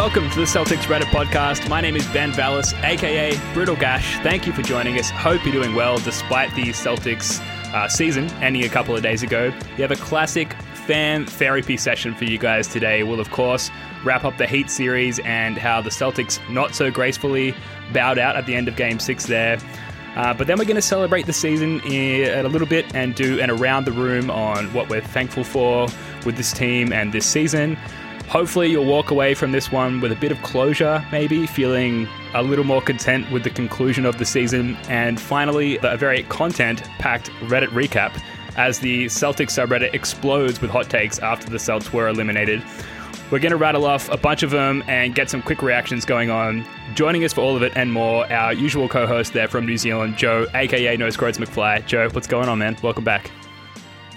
[0.00, 1.68] Welcome to the Celtics Reddit podcast.
[1.68, 4.16] My name is Ben Vallis, aka Brutal Gash.
[4.22, 5.10] Thank you for joining us.
[5.10, 7.38] Hope you're doing well despite the Celtics
[7.74, 9.52] uh, season ending a couple of days ago.
[9.76, 10.54] We have a classic
[10.86, 13.02] fan therapy session for you guys today.
[13.02, 13.70] We'll, of course,
[14.02, 17.54] wrap up the Heat series and how the Celtics not so gracefully
[17.92, 19.58] bowed out at the end of Game 6 there.
[20.16, 23.50] Uh, but then we're going to celebrate the season a little bit and do an
[23.50, 25.88] around the room on what we're thankful for
[26.24, 27.76] with this team and this season.
[28.30, 32.40] Hopefully, you'll walk away from this one with a bit of closure, maybe feeling a
[32.44, 34.76] little more content with the conclusion of the season.
[34.88, 38.16] And finally, a very content packed Reddit recap
[38.56, 42.62] as the Celtics subreddit explodes with hot takes after the Celts were eliminated.
[43.32, 46.30] We're going to rattle off a bunch of them and get some quick reactions going
[46.30, 46.64] on.
[46.94, 49.76] Joining us for all of it and more, our usual co host there from New
[49.76, 51.84] Zealand, Joe, aka No Scroats McFly.
[51.84, 52.76] Joe, what's going on, man?
[52.80, 53.28] Welcome back.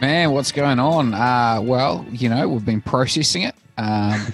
[0.02, 1.16] Man, what's going on?
[1.16, 3.56] Uh, well, you know, we've been processing it.
[3.78, 4.34] Um,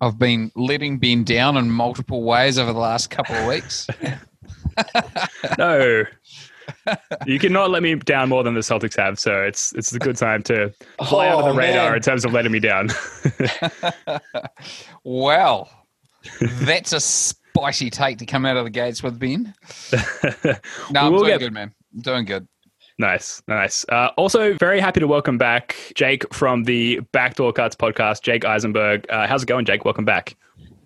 [0.00, 3.86] I've been letting Ben down in multiple ways over the last couple of weeks.
[5.58, 6.04] No.
[7.26, 10.16] you cannot let me down more than the Celtics have, so it's it's a good
[10.16, 10.72] time to
[11.08, 11.96] fly under Oh, the radar man.
[11.96, 12.88] in terms of letting me down.
[15.04, 15.68] Well,
[16.40, 19.52] that's a spicy take to come out of the gates with Ben.
[20.92, 21.74] No, I'm We will doing get- good, man.
[21.94, 22.46] I'm doing good.
[23.00, 23.86] Nice, nice.
[23.88, 29.06] Uh, also, very happy to welcome back Jake from the Backdoor Cuts podcast, Jake Eisenberg.
[29.08, 29.84] Uh, how's it going, Jake?
[29.84, 30.36] Welcome back.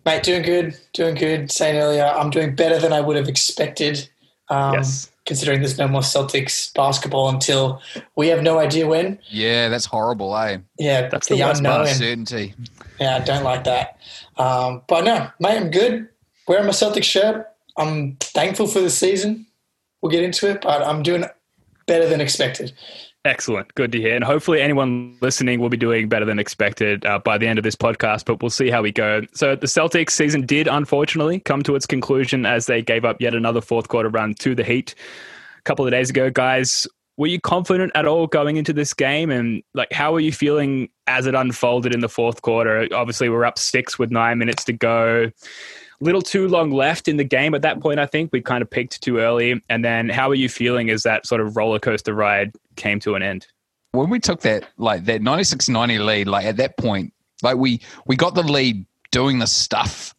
[0.05, 1.51] Mate, doing good, doing good.
[1.51, 4.09] Saying earlier, I'm doing better than I would have expected.
[4.49, 5.09] Um, Yes.
[5.25, 7.81] Considering there's no more Celtics basketball until
[8.17, 9.21] we have no idea when.
[9.31, 10.59] Yeah, that's horrible, eh?
[10.81, 11.89] Yeah, That's the, the worst part, unknown.
[11.93, 12.55] Uncertainty.
[13.01, 13.99] Yeah, I don't like that.
[14.37, 16.09] Um, but no, mate, I'm good.
[16.49, 17.47] Wearing my Celtics shirt.
[17.77, 19.47] I'm thankful for the season.
[20.01, 21.25] We'll get into it, but I'm doing
[21.93, 22.73] better than expected.
[23.27, 23.73] Excellent.
[23.75, 24.17] Good to hear.
[24.17, 27.63] And hopefully, anyone listening will be doing better than expected uh, by the end of
[27.63, 29.21] this podcast, but we'll see how we go.
[29.35, 33.35] So, the Celtics season did unfortunately come to its conclusion as they gave up yet
[33.35, 34.95] another fourth quarter run to the Heat
[35.59, 36.31] a couple of days ago.
[36.31, 36.87] Guys,
[37.19, 39.31] were you confident at all going into this game?
[39.31, 42.89] And, like, how were you feeling as it unfolded in the fourth quarter?
[42.93, 45.31] Obviously, we're up six with nine minutes to go.
[46.03, 48.31] Little too long left in the game at that point, I think.
[48.33, 49.63] We kind of peaked too early.
[49.69, 53.15] And then, how are you feeling as that sort of roller coaster ride came to
[53.15, 53.47] an end?
[53.93, 58.17] when we took that like that 96-90 lead like at that point like we we
[58.17, 60.15] got the lead doing the stuff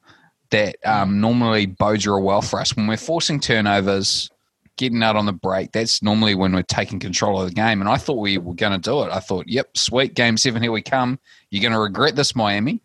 [0.51, 4.29] that um, normally bodes real well for us when we're forcing turnovers
[4.77, 7.89] getting out on the break that's normally when we're taking control of the game and
[7.89, 10.71] i thought we were going to do it i thought yep sweet game seven here
[10.71, 11.19] we come
[11.49, 12.79] you're going to regret this miami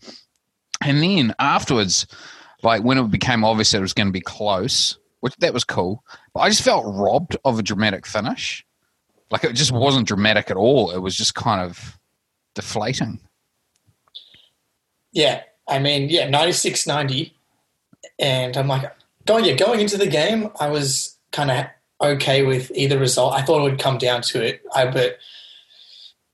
[0.82, 2.06] and then afterwards
[2.62, 5.64] like when it became obvious that it was going to be close which that was
[5.64, 8.64] cool but i just felt robbed of a dramatic finish
[9.30, 10.90] like it just wasn't dramatic at all.
[10.90, 11.98] It was just kind of
[12.54, 13.20] deflating.
[15.12, 17.34] Yeah, I mean, yeah, 96 90.
[18.18, 18.90] And I'm like,
[19.26, 21.66] going, yeah, going into the game, I was kind of
[22.00, 23.34] okay with either result.
[23.34, 24.62] I thought it would come down to it.
[24.74, 25.18] I, but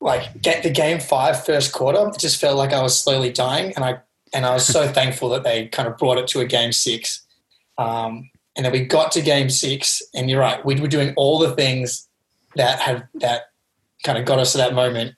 [0.01, 3.73] like, get the game five first quarter, it just felt like I was slowly dying.
[3.75, 4.01] And I,
[4.35, 7.23] and I was so thankful that they kind of brought it to a game six.
[7.79, 11.39] Um, and then we got to game six, and you're right, we were doing all
[11.39, 12.09] the things
[12.57, 13.51] that have that
[14.05, 15.15] kind of got us to that moment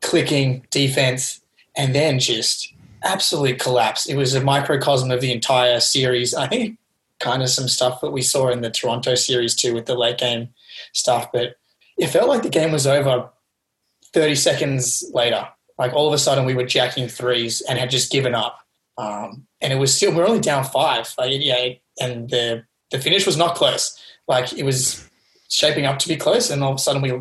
[0.00, 1.40] clicking defense
[1.76, 4.06] and then just absolute collapse.
[4.06, 6.34] It was a microcosm of the entire series.
[6.34, 6.78] I think
[7.20, 10.18] kind of some stuff that we saw in the toronto series too with the late
[10.18, 10.48] game
[10.92, 11.56] stuff but
[11.96, 13.30] it felt like the game was over
[14.12, 15.48] 30 seconds later
[15.78, 18.60] like all of a sudden we were jacking threes and had just given up.
[18.96, 22.98] Um, and it was still we are only down five, like yeah, and the the
[22.98, 24.00] finish was not close.
[24.28, 25.08] Like it was
[25.48, 27.12] shaping up to be close, and all of a sudden we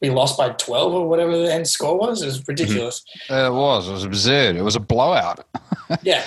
[0.00, 2.22] we lost by twelve or whatever the end score was.
[2.22, 3.04] It was ridiculous.
[3.30, 3.88] Uh, it was.
[3.88, 4.56] It was absurd.
[4.56, 5.46] It was a blowout.
[6.02, 6.24] yeah.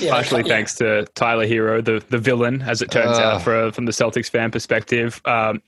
[0.00, 0.48] Yeah, Partially yeah.
[0.48, 3.92] thanks to Tyler Herro, the, the villain, as it turns uh, out, for, from the
[3.92, 5.20] Celtics fan perspective.
[5.24, 5.62] Um,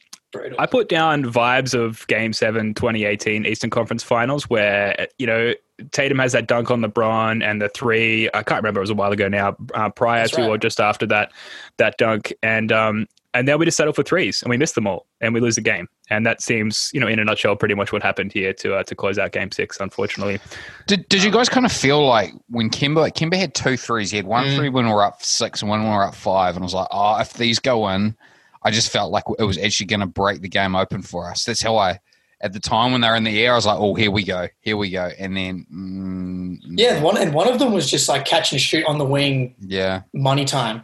[0.58, 5.54] I put down vibes of Game 7 2018 Eastern Conference Finals where, you know,
[5.90, 8.94] Tatum has that dunk on LeBron and the three, I can't remember, it was a
[8.94, 10.50] while ago now, uh, prior That's to right.
[10.50, 11.32] or just after that
[11.78, 12.32] that dunk.
[12.42, 15.32] And um, and then we just settle for threes and we miss them all and
[15.32, 15.88] we lose the game.
[16.10, 18.82] And that seems, you know, in a nutshell, pretty much what happened here to uh,
[18.84, 19.78] to close out Game Six.
[19.78, 20.40] Unfortunately,
[20.86, 24.16] did did you guys kind of feel like when Kemba Kemba had two threes, he
[24.16, 24.56] had one mm.
[24.56, 26.66] three when we were up six and one when we were up five, and I
[26.66, 28.16] was like, oh, if these go in,
[28.62, 31.44] I just felt like it was actually going to break the game open for us.
[31.44, 31.98] That's how I,
[32.40, 34.24] at the time when they were in the air, I was like, oh, here we
[34.24, 35.10] go, here we go.
[35.18, 38.84] And then, mm, yeah, one and one of them was just like catch and shoot
[38.86, 39.54] on the wing.
[39.60, 40.82] Yeah, money time.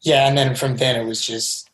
[0.00, 1.70] Yeah, and then from then it was just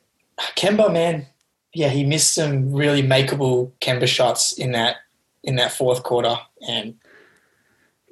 [0.57, 1.27] Kemba, man.
[1.75, 4.97] Yeah, he missed some really makeable Kemba shots in that
[5.43, 6.37] in that fourth quarter,
[6.69, 6.95] and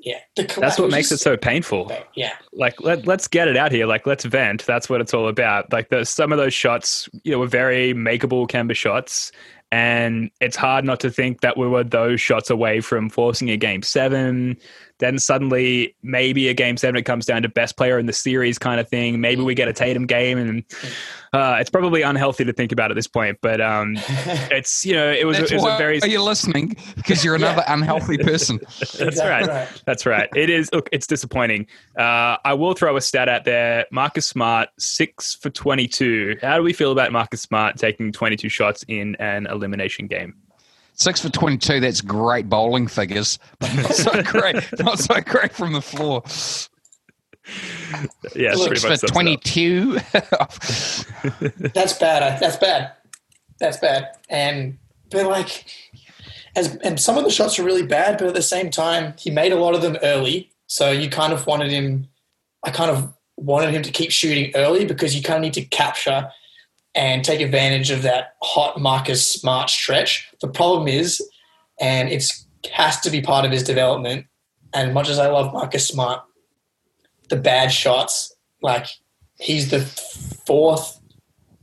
[0.03, 1.93] yeah, that's what makes it so painful.
[2.15, 3.87] Yeah, like let let's get it out here.
[3.87, 4.65] Like let's vent.
[4.65, 5.73] That's what it's all about.
[5.73, 9.31] Like the, some of those shots, you know, were very makeable Kemba shots,
[9.71, 13.57] and it's hard not to think that we were those shots away from forcing a
[13.57, 14.57] game seven.
[15.01, 18.59] Then suddenly, maybe a game seven, it comes down to best player in the series
[18.59, 19.21] kind of thing.
[19.21, 20.65] Maybe we get a Tatum game, and
[21.33, 23.39] uh, it's probably unhealthy to think about at this point.
[23.41, 26.01] But um, it's you know, it was, it was a very.
[26.03, 26.77] Are you listening?
[26.97, 27.75] Because you're another yeah.
[27.75, 28.59] unhealthy person.
[28.63, 29.49] That's exactly right.
[29.49, 29.83] right.
[29.87, 30.29] That's right.
[30.37, 30.71] It is.
[30.73, 31.67] Look, it's disappointing.
[31.99, 33.87] Uh, I will throw a stat out there.
[33.91, 36.37] Marcus Smart, six for twenty-two.
[36.43, 40.35] How do we feel about Marcus Smart taking twenty-two shots in an elimination game?
[40.95, 45.73] Six for 22, that's great bowling figures, but not so great, not so great from
[45.73, 46.23] the floor.
[48.35, 49.95] Yeah, Six for 22.
[51.73, 52.41] that's bad.
[52.41, 52.93] That's bad.
[53.59, 54.09] That's bad.
[54.29, 54.79] And,
[55.11, 55.65] but like,
[56.57, 59.31] as, and some of the shots are really bad, but at the same time, he
[59.31, 60.51] made a lot of them early.
[60.67, 62.09] So you kind of wanted him,
[62.65, 65.65] I kind of wanted him to keep shooting early because you kind of need to
[65.65, 66.31] capture
[66.95, 70.29] and take advantage of that hot Marcus Smart stretch.
[70.41, 71.23] The problem is,
[71.81, 72.25] and it
[72.73, 74.27] has to be part of his development.
[74.75, 76.23] And much as I love Marcus Smart,
[77.29, 78.87] the bad shots, like
[79.39, 79.81] he's the
[80.47, 81.01] fourth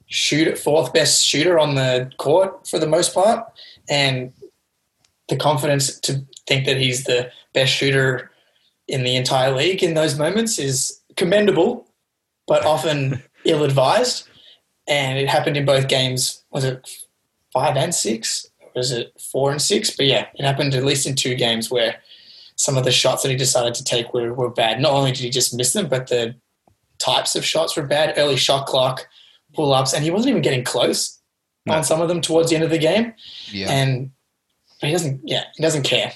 [0.08, 3.46] shooter, fourth best shooter on the court for the most part,
[3.90, 4.34] and
[5.28, 8.32] the confidence to think that he's the best shooter
[8.88, 11.86] in the entire league in those moments is commendable,
[12.48, 14.28] but often ill advised
[14.88, 16.44] and it happened in both games.
[16.52, 16.88] Was it
[17.54, 18.48] five and six?
[18.62, 19.96] Or was it four and six?
[19.96, 21.98] But yeah, it happened at least in two games where
[22.56, 24.80] some of the shots that he decided to take were, were bad.
[24.80, 26.36] Not only did he just miss them, but the
[26.98, 28.14] types of shots were bad.
[28.18, 29.08] Early shot clock,
[29.54, 31.20] pull ups, and he wasn't even getting close
[31.66, 31.76] no.
[31.76, 33.14] on some of them towards the end of the game.
[33.52, 33.72] Yeah.
[33.72, 34.12] And
[34.82, 36.14] he doesn't, yeah, he doesn't care,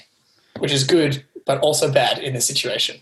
[0.58, 3.00] which is good, but also bad in this situation.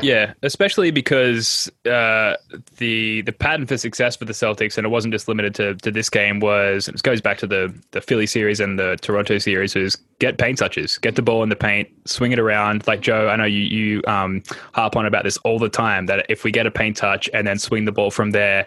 [0.00, 2.34] Yeah, especially because uh,
[2.76, 5.90] the the pattern for success for the Celtics, and it wasn't just limited to, to
[5.90, 9.74] this game, was it goes back to the the Philly series and the Toronto series,
[9.74, 12.86] was get paint touches, get the ball in the paint, swing it around.
[12.86, 16.24] Like Joe, I know you you um, harp on about this all the time that
[16.28, 18.66] if we get a paint touch and then swing the ball from there,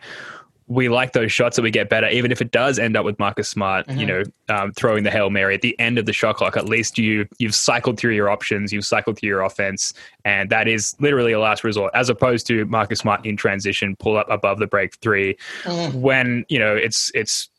[0.72, 3.20] we like those shots that we get better, even if it does end up with
[3.20, 4.00] Marcus Smart, mm-hmm.
[4.00, 6.56] you know, um, throwing the hail mary at the end of the shot clock.
[6.56, 10.70] At least you you've cycled through your options, you've cycled through your offense, and that
[10.70, 14.60] is literally a last resort, as opposed to Marcus Smart in transition, pull up above
[14.60, 16.00] the break 3 mm-hmm.
[16.00, 17.50] when you know it's it's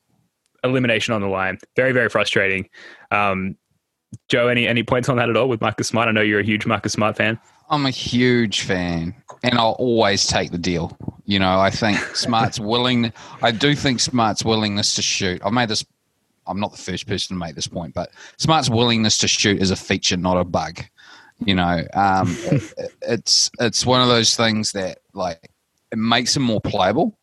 [0.65, 1.59] elimination on the line.
[1.77, 2.67] Very very frustrating.
[3.11, 3.59] Um,
[4.31, 6.09] Joe, any any points on that at all with Marcus Smart?
[6.09, 7.39] I know you're a huge Marcus Smart fan.
[7.73, 10.95] I'm a huge fan, and I'll always take the deal.
[11.25, 13.11] You know, I think Smart's willing.
[13.41, 15.41] I do think Smart's willingness to shoot.
[15.43, 15.83] I've made this.
[16.47, 19.71] I'm not the first person to make this point, but Smart's willingness to shoot is
[19.71, 20.81] a feature, not a bug.
[21.47, 25.51] You know, um, it, it's it's one of those things that like
[25.91, 27.19] it makes him more playable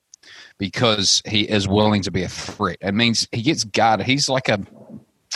[0.57, 2.77] because he is willing to be a threat.
[2.81, 4.07] It means he gets guarded.
[4.07, 4.59] He's like a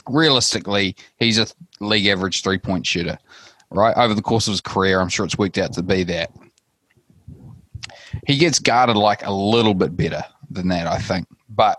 [0.09, 1.45] realistically, he's a
[1.79, 3.19] league average three point shooter
[3.73, 3.95] right?
[3.97, 6.31] Over the course of his career, I'm sure it's worked out to be that.
[8.27, 11.27] He gets guarded like a little bit better than that, I think.
[11.49, 11.77] But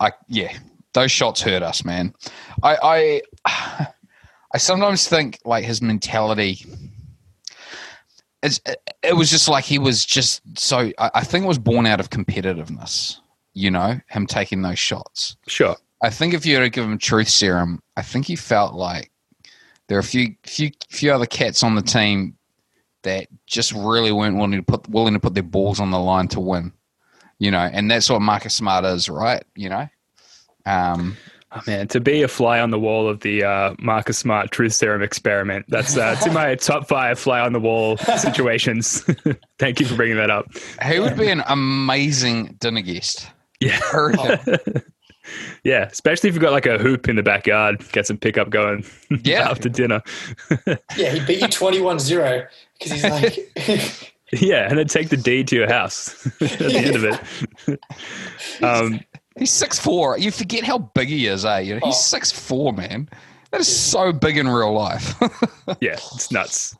[0.00, 0.56] I yeah,
[0.92, 2.14] those shots hurt us, man.
[2.62, 3.86] I I
[4.54, 6.64] I sometimes think like his mentality
[8.42, 8.60] it's,
[9.02, 12.10] it was just like he was just so I think it was born out of
[12.10, 13.18] competitiveness,
[13.54, 15.36] you know, him taking those shots.
[15.46, 15.76] Sure.
[16.02, 19.10] I think if you were to give him truth serum, I think he felt like
[19.88, 22.36] There are a few few few other cats on the team
[23.02, 26.28] that just really weren't willing to put willing to put their balls on the line
[26.28, 26.72] to win.
[27.38, 29.44] You know, and that's what Marcus Smart is, right?
[29.54, 29.88] You know.
[30.66, 31.16] Um,
[31.50, 34.74] Oh, man, to be a fly on the wall of the uh, Marcus Smart truth
[34.74, 35.64] serum experiment.
[35.68, 39.00] That's uh, to my top five fly on the wall situations.
[39.58, 40.46] Thank you for bringing that up.
[40.84, 43.30] he would be an amazing dinner guest.
[43.60, 43.80] Yeah.
[45.64, 48.84] Yeah, especially if you've got like a hoop in the backyard, get some pickup going
[49.24, 49.48] Yeah.
[49.50, 50.02] after dinner.
[50.96, 52.46] Yeah, he beat you 21 0
[52.78, 56.96] because he's like, yeah, and then take the deed to your house at the end
[56.96, 57.04] of
[57.68, 58.62] it.
[58.62, 59.00] um,
[59.36, 60.18] He's six four.
[60.18, 61.60] You forget how big he is, eh?
[61.60, 61.98] You know, he's Oh.
[61.98, 63.08] six four, man.
[63.52, 65.14] That is so big in real life.
[65.80, 66.76] yeah, it's nuts.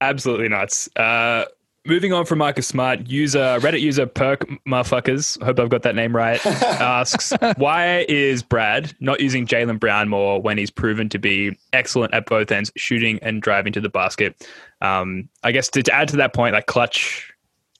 [0.00, 0.88] Absolutely nuts.
[0.96, 1.44] Uh,
[1.86, 6.14] moving on from Marcus Smart, user Reddit user Perk Motherfuckers, hope I've got that name
[6.14, 11.56] right, asks why is Brad not using Jaylen Brown more when he's proven to be
[11.72, 14.48] excellent at both ends, shooting and driving to the basket?
[14.80, 17.32] Um, I guess to, to add to that point, like clutch.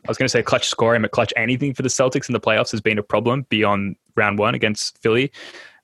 [0.06, 2.40] I was going to say clutch scoring, but clutch anything for the Celtics in the
[2.40, 5.30] playoffs has been a problem beyond round one against Philly.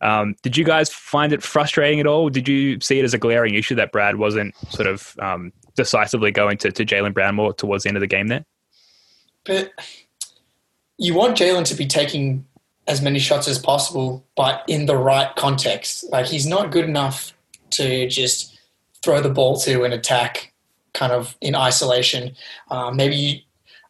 [0.01, 2.29] Um, did you guys find it frustrating at all?
[2.29, 6.31] Did you see it as a glaring issue that Brad wasn't sort of um, decisively
[6.31, 8.45] going to, to Jaylen Brown more towards the end of the game there?
[9.45, 9.73] but
[10.99, 12.45] you want Jaylen to be taking
[12.87, 16.05] as many shots as possible, but in the right context.
[16.11, 17.33] Like he's not good enough
[17.71, 18.59] to just
[19.03, 20.53] throw the ball to an attack
[20.93, 22.35] kind of in isolation.
[22.71, 23.41] Um, maybe you,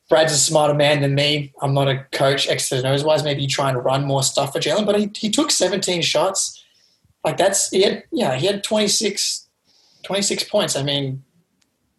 [0.09, 1.53] Brad's a smarter man than me.
[1.61, 3.25] I'm not a coach, Xs and Os wise.
[3.25, 6.63] Maybe you try and run more stuff for Jaylen, but he, he took 17 shots.
[7.25, 9.49] Like that's, he had, yeah, he had 26,
[10.05, 10.77] 26 points.
[10.77, 11.25] I mean,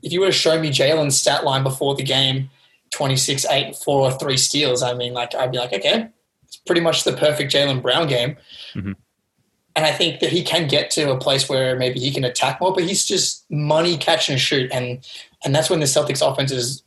[0.06, 2.52] if you were to show me Jaylen's stat line before the game,
[2.92, 6.08] 26, 8, 4, or 3 steals, I mean, like, I'd be like, okay,
[6.44, 8.38] it's pretty much the perfect Jaylen Brown game.
[8.76, 8.96] Mhm.
[9.76, 12.62] And I think that he can get to a place where maybe he can attack
[12.62, 14.72] more, but he's just money catch and shoot.
[14.72, 15.06] And,
[15.44, 16.84] and that's when the Celtics offense is,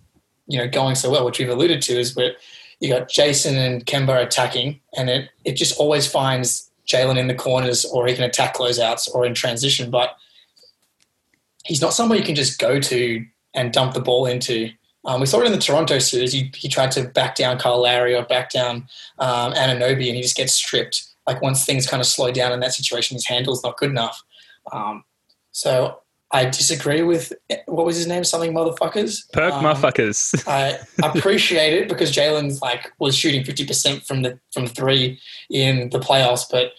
[0.46, 2.32] you know, going so well, which we've alluded to, is where
[2.80, 7.34] you got Jayson and Kemba attacking, and it, it just always finds Jaylen in the
[7.34, 9.90] corners, or he can attack closeouts or in transition.
[9.90, 10.16] But
[11.68, 14.70] he's not someone you can just go to and dump the ball into.
[15.04, 16.32] Um, we saw it in the Toronto series.
[16.32, 20.22] He, he tried to back down Kyle Lowry or back down um, Anunoby, and he
[20.22, 21.04] just gets stripped.
[21.26, 24.22] Like once things kind of slow down in that situation, his handle's not good enough.
[24.72, 25.04] Um,
[25.52, 27.32] so I disagree with
[27.66, 28.24] what was his name?
[28.24, 29.30] Something motherfuckers.
[29.32, 30.42] Perk Um, motherfuckers.
[30.48, 35.20] I appreciate it because Jaylen's like was shooting fifty percent from the from three
[35.50, 36.72] in the playoffs, but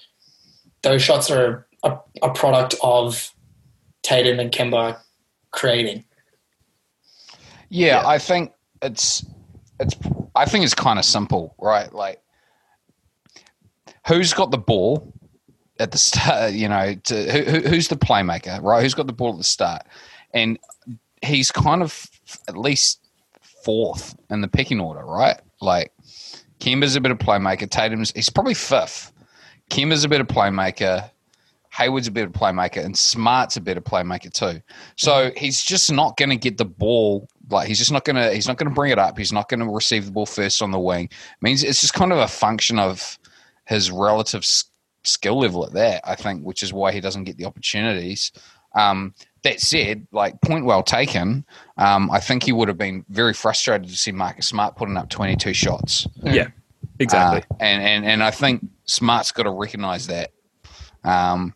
[0.81, 3.31] those shots are a, a product of
[4.03, 4.97] Tatum and Kemba
[5.51, 6.03] creating.
[7.69, 8.07] Yeah, Yeah.
[8.07, 9.25] I think it's
[9.79, 9.95] it's
[10.35, 11.91] I think it's kind of simple, right?
[11.93, 12.21] Like
[14.07, 15.13] who's got the ball
[15.79, 18.81] at the start, you know, to, who, who- who's the playmaker, right?
[18.81, 19.83] Who's got the ball at the start?
[20.33, 20.59] And
[21.21, 22.09] he's kind of
[22.47, 22.99] at least
[23.63, 25.39] fourth in the picking order, right?
[25.61, 25.91] Like
[26.59, 29.11] Kemba's a bit of playmaker, Tatum's he's probably fifth.
[29.69, 31.09] Kemba's a bit of playmaker,
[31.79, 34.61] Hayward's a bit of playmaker, and Smart's a bit of playmaker too.
[34.97, 37.29] So he's just not going to get the ball.
[37.49, 38.33] Like he's just not going to.
[38.33, 39.17] He's not going to bring it up.
[39.17, 41.09] He's not going to receive the ball first on the wing.
[41.41, 43.17] means it's just kind of a function of
[43.65, 44.65] his relative s-
[45.03, 46.01] skill level at that.
[46.03, 48.31] I think, which is why he doesn't get the opportunities.
[48.75, 51.45] Um, that said, like point well taken.
[51.77, 55.09] Um, I think he would have been very frustrated to see Marcus Smart putting up
[55.09, 56.05] twenty two shots.
[56.23, 56.49] yeah,
[56.99, 57.41] exactly.
[57.49, 60.31] Uh, and, and and I think Smart's got to recognise that.
[61.05, 61.55] Um,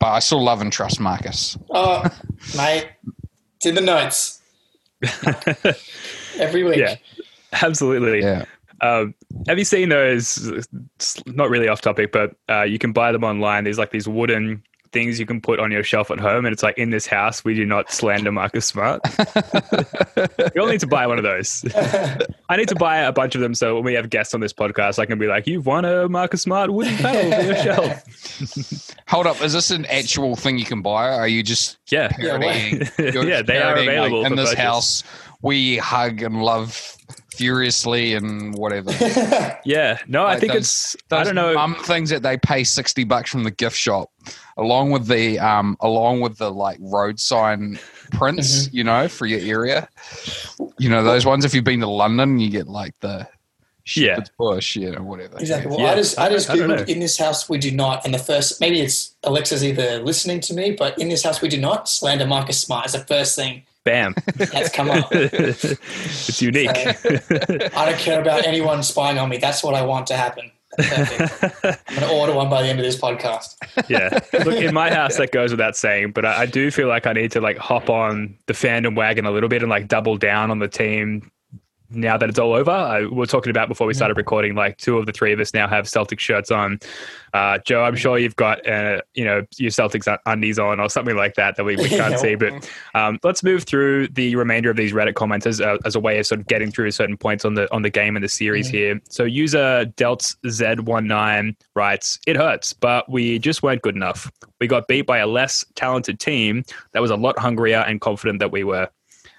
[0.00, 1.56] but I still love and trust Marcus.
[1.70, 2.02] Oh,
[2.56, 2.88] mate,
[3.56, 4.40] it's in the notes
[6.38, 6.78] every week.
[6.78, 6.96] yeah,
[7.52, 8.20] absolutely.
[8.20, 8.44] Yeah.
[8.82, 9.14] Um,
[9.46, 10.38] have you seen those?
[10.96, 13.64] it's Not really off topic, but uh, you can buy them online.
[13.64, 14.62] There's like these wooden
[14.92, 17.44] things you can put on your shelf at home, and it's like in this house
[17.44, 19.00] we do not slander Marcus Smart.
[20.54, 21.64] you all need to buy one of those.
[22.48, 24.52] I need to buy a bunch of them so when we have guests on this
[24.52, 28.90] podcast, I can be like, "You've won a Marcus Smart wooden panel for your shelf."
[29.08, 31.08] Hold up, is this an actual thing you can buy?
[31.08, 32.82] Or are you just Yeah, parodying?
[32.98, 34.64] you're Yeah, they are parodying, like, available in this purchase.
[34.64, 35.04] house.
[35.42, 36.96] We hug and love
[37.40, 38.90] furiously and whatever.
[39.64, 39.98] yeah.
[40.06, 40.96] No, I think those- it's.
[41.10, 41.54] I don't know.
[41.54, 44.10] mum things that they pay sixty bucks from the gift shop,
[44.58, 47.78] along with the um, along with the like road sign
[48.12, 48.76] prints, Mm-hmm.
[48.76, 49.88] you know, for your area.
[50.78, 51.44] You know those ones.
[51.44, 53.26] If you've been to London, you get like the
[53.94, 54.14] Yeah.
[54.16, 55.38] shepherd's bush, you know, whatever.
[55.38, 55.70] Exactly.
[55.70, 55.92] Well, Yeah.
[55.92, 56.92] I just I just googled know.
[56.92, 60.54] in this house we do not, and the first maybe it's Alexa's either listening to
[60.54, 63.62] me, but in this house we do not slander Marcus Smart is the first thing
[63.90, 64.14] Bam.
[64.36, 65.08] that's come up.
[65.12, 66.70] it's unique.
[66.70, 69.38] Uh, I don't care about anyone spying on me.
[69.38, 70.52] That's what I want to happen.
[70.78, 70.86] I'm
[71.56, 73.56] going to order one by the end of this podcast.
[73.88, 74.20] yeah.
[74.44, 77.12] Look, in my house, that goes without saying, but I, I do feel like I
[77.12, 80.52] need to like hop on the fandom wagon a little bit and like double down
[80.52, 81.32] on the team
[81.90, 82.70] now that it's all over.
[82.70, 85.40] I, we were talking about before we started recording, like two of the three of
[85.40, 86.78] us now have Celtic shirts on.
[87.32, 91.16] Uh, Joe, I'm sure you've got, uh, you know, your Celtics undies on or something
[91.16, 92.34] like that that we, we can't see.
[92.34, 96.00] But um, let's move through the remainder of these Reddit comments as a, as a
[96.00, 98.28] way of sort of getting through certain points on the on the game and the
[98.28, 98.76] series mm-hmm.
[98.76, 99.00] here.
[99.08, 104.30] So user Delts Z19 writes, "It hurts, but we just weren't good enough.
[104.60, 108.40] We got beat by a less talented team that was a lot hungrier and confident
[108.40, 108.88] that we were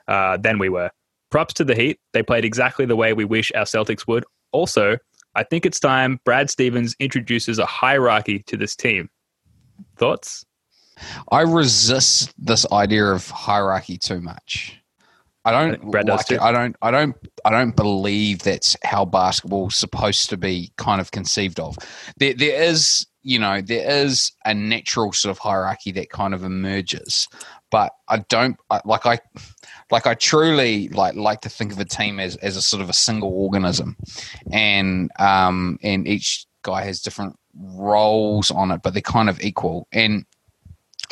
[0.07, 0.91] uh, than we were."
[1.31, 1.99] Props to the Heat.
[2.13, 4.25] They played exactly the way we wish our Celtics would.
[4.51, 4.97] Also,
[5.33, 9.09] I think it's time Brad Stevens introduces a hierarchy to this team.
[9.97, 10.45] Thoughts?
[11.31, 14.77] I resist this idea of hierarchy too much.
[15.43, 16.39] I don't Brad like it.
[16.39, 16.75] I don't.
[16.81, 17.15] I don't.
[17.45, 21.77] I don't believe that's how basketball's supposed to be kind of conceived of.
[22.17, 26.43] There, there is, you know, there is a natural sort of hierarchy that kind of
[26.43, 27.27] emerges,
[27.71, 29.07] but I don't like.
[29.07, 29.19] I
[29.91, 32.89] like I truly like like to think of a team as, as a sort of
[32.89, 33.97] a single organism,
[34.51, 39.87] and um and each guy has different roles on it, but they're kind of equal.
[39.91, 40.25] And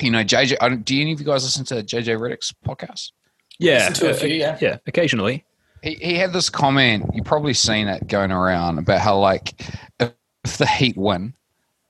[0.02, 3.12] you know, JJ, do any of you guys listen to JJ Redick's podcast?
[3.60, 5.46] Yeah, to a few, yeah, yeah, occasionally.
[5.84, 7.10] He he had this comment.
[7.14, 9.62] You've probably seen it going around about how like
[10.00, 10.14] if,
[10.46, 11.34] if the Heat win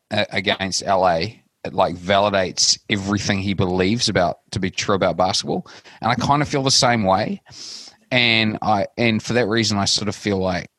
[0.10, 1.20] uh, against LA,
[1.64, 5.68] it like validates everything he believes about to be true about basketball.
[6.02, 7.42] And i kind of feel the same way.
[8.12, 10.70] And i and for that reason i sort of feel like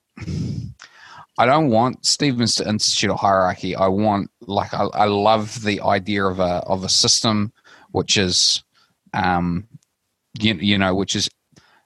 [1.38, 3.76] i don't want stevens to institute a hierarchy.
[3.76, 7.52] I want like i, I love the idea of a of a system
[7.92, 8.64] which is
[9.14, 9.68] um
[10.38, 11.28] you, you know which is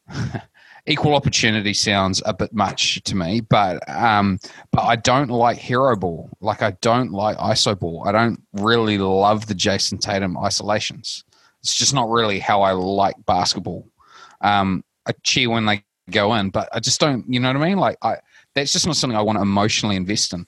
[0.87, 4.39] equal opportunity sounds a bit much to me, but um,
[4.71, 6.31] but I don't like hero ball.
[6.41, 8.05] Like I don't like iso ball.
[8.07, 11.25] I don't really love the Jayson Tatum isolations.
[11.61, 13.89] It's just not really how I like basketball.
[14.43, 17.25] Um, I cheer when they go in, but I just don't.
[17.33, 17.79] You know what I mean?
[17.79, 18.17] Like I,
[18.55, 20.47] that's just not something I want to emotionally invest in.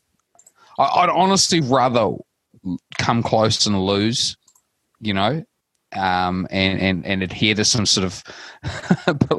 [0.79, 2.13] I, I'd honestly rather
[2.99, 4.37] come close and lose.
[5.01, 5.45] You know,
[5.97, 8.23] um, and, and, and adhere to some sort of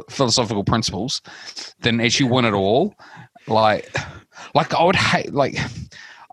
[0.10, 1.22] philosophical principles
[1.80, 2.96] than actually win it all.
[3.48, 3.93] Like,
[4.56, 5.58] like I would hate, like,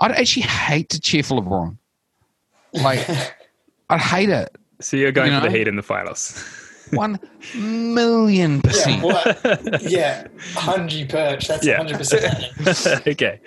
[0.01, 1.77] I'd actually hate to cheer for LeBron.
[2.73, 3.07] Like,
[3.91, 4.57] I'd hate it.
[4.81, 5.45] So you're going you know?
[5.45, 6.43] for the Heat in the finals.
[6.91, 7.19] One
[7.55, 9.03] million percent.
[9.03, 11.49] Yeah, yeah, hundred perch.
[11.49, 13.07] That's hundred percent.
[13.09, 13.41] okay,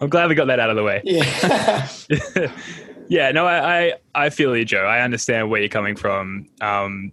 [0.00, 1.00] I'm glad we got that out of the way.
[1.04, 1.88] Yeah.
[3.08, 4.84] Yeah, no, I, I, I feel you, Joe.
[4.84, 6.48] I understand where you're coming from.
[6.60, 7.12] Um,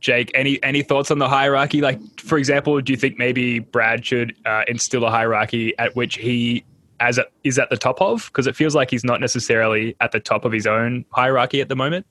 [0.00, 1.80] Jake, any any thoughts on the hierarchy?
[1.80, 6.16] Like, for example, do you think maybe Brad should uh, instill a hierarchy at which
[6.16, 6.64] he
[7.00, 8.26] as a, is at the top of?
[8.26, 11.68] Because it feels like he's not necessarily at the top of his own hierarchy at
[11.68, 12.06] the moment.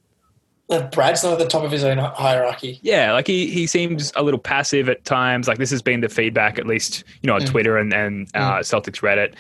[0.92, 2.80] Brad's not at the top of his own hierarchy.
[2.84, 5.48] Yeah, like he, he seems a little passive at times.
[5.48, 7.48] Like this has been the feedback, at least you know on mm.
[7.48, 8.60] Twitter and and uh, mm.
[8.60, 9.34] Celtics Reddit.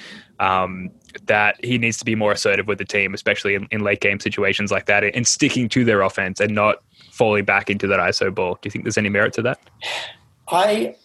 [0.43, 0.89] Um,
[1.25, 4.19] that he needs to be more assertive with the team, especially in, in late game
[4.19, 6.77] situations like that, and sticking to their offense and not
[7.11, 8.55] falling back into that ISO ball.
[8.55, 9.59] Do you think there's any merit to that?
[10.47, 10.95] I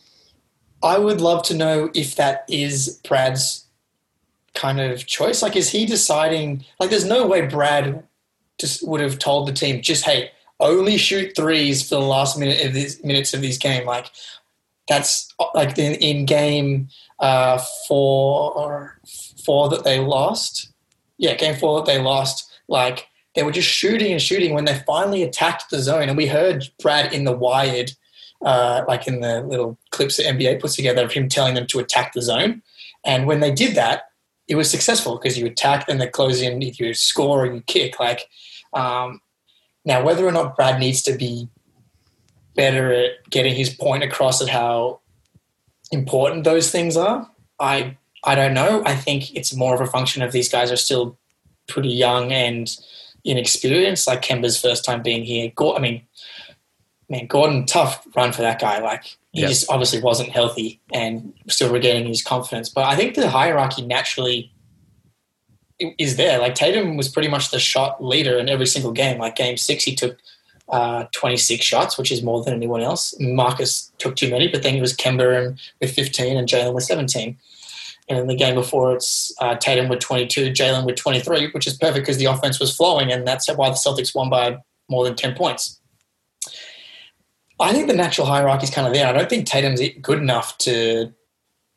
[0.83, 3.67] I would love to know if that is Brad's
[4.55, 5.43] kind of choice.
[5.43, 6.65] Like, is he deciding?
[6.79, 8.05] Like, there's no way Brad
[8.59, 12.65] just would have told the team, just hey, only shoot threes for the last minute
[12.65, 13.87] of these minutes of this game.
[13.87, 14.11] Like,
[14.89, 16.89] that's like in, in game
[17.21, 19.01] uh, four
[19.45, 20.73] four that they lost.
[21.19, 22.51] Yeah, game four that they lost.
[22.69, 26.09] Like they were just shooting and shooting when they finally attacked the zone.
[26.09, 27.93] And we heard Brad in the Wired,
[28.45, 31.81] uh, like in the little clips that NBA puts together of him telling them to
[31.81, 32.63] attack the zone.
[33.05, 34.05] And when they did that,
[34.49, 37.63] it was successful because you attack and they close in, If you score or you
[37.63, 37.99] kick.
[37.99, 38.29] Like
[38.73, 39.21] um,
[39.85, 41.49] now, whether or not Brad needs to be
[42.55, 45.01] better at getting his point across at how
[45.91, 48.83] important those things are, I I don't know.
[48.87, 51.19] I think it's more of a function of these guys are still
[51.67, 52.75] pretty young and
[53.25, 54.07] inexperienced.
[54.07, 55.53] Like Kemba's first time being here.
[55.59, 56.03] I mean,
[57.09, 58.79] man, Gordon, tough run for that guy.
[58.81, 59.51] Like he yep.
[59.51, 62.69] just obviously wasn't healthy and still regaining his confidence.
[62.69, 64.53] But I think the hierarchy naturally
[65.79, 66.39] is there.
[66.39, 69.19] Like Tatum was pretty much the shot leader in every single game.
[69.19, 70.19] Like game six, he took
[70.69, 73.15] uh, 26 shots, which is more than anyone else.
[73.21, 76.85] Marcus took too many, but then it was Kemba and, with 15 and Jaylen with
[76.85, 77.37] 17.
[78.09, 81.77] And in the game before, it's uh, Tatum with 22, Jaylen with 23, which is
[81.77, 85.17] perfect because the offense was flowing, and that's why the Celtics won by more than
[85.17, 85.81] 10 points.
[87.61, 89.07] I think the natural hierarchy is kind of there.
[89.07, 91.13] I don't think Tatum's good enough to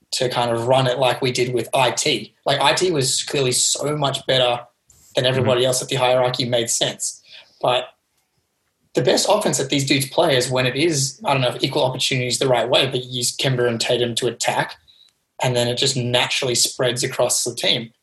[0.09, 2.31] to kind of run it like we did with IT.
[2.45, 4.65] Like IT was clearly so much better
[5.15, 7.21] than everybody else that the hierarchy made sense.
[7.61, 7.89] But
[8.97, 11.63] the best offense that these dudes play is when it is, I don't know if
[11.63, 14.75] equal opportunity is the right way, but you use Kemba and Tatum to attack,
[15.43, 17.93] and then it just naturally spreads across the team.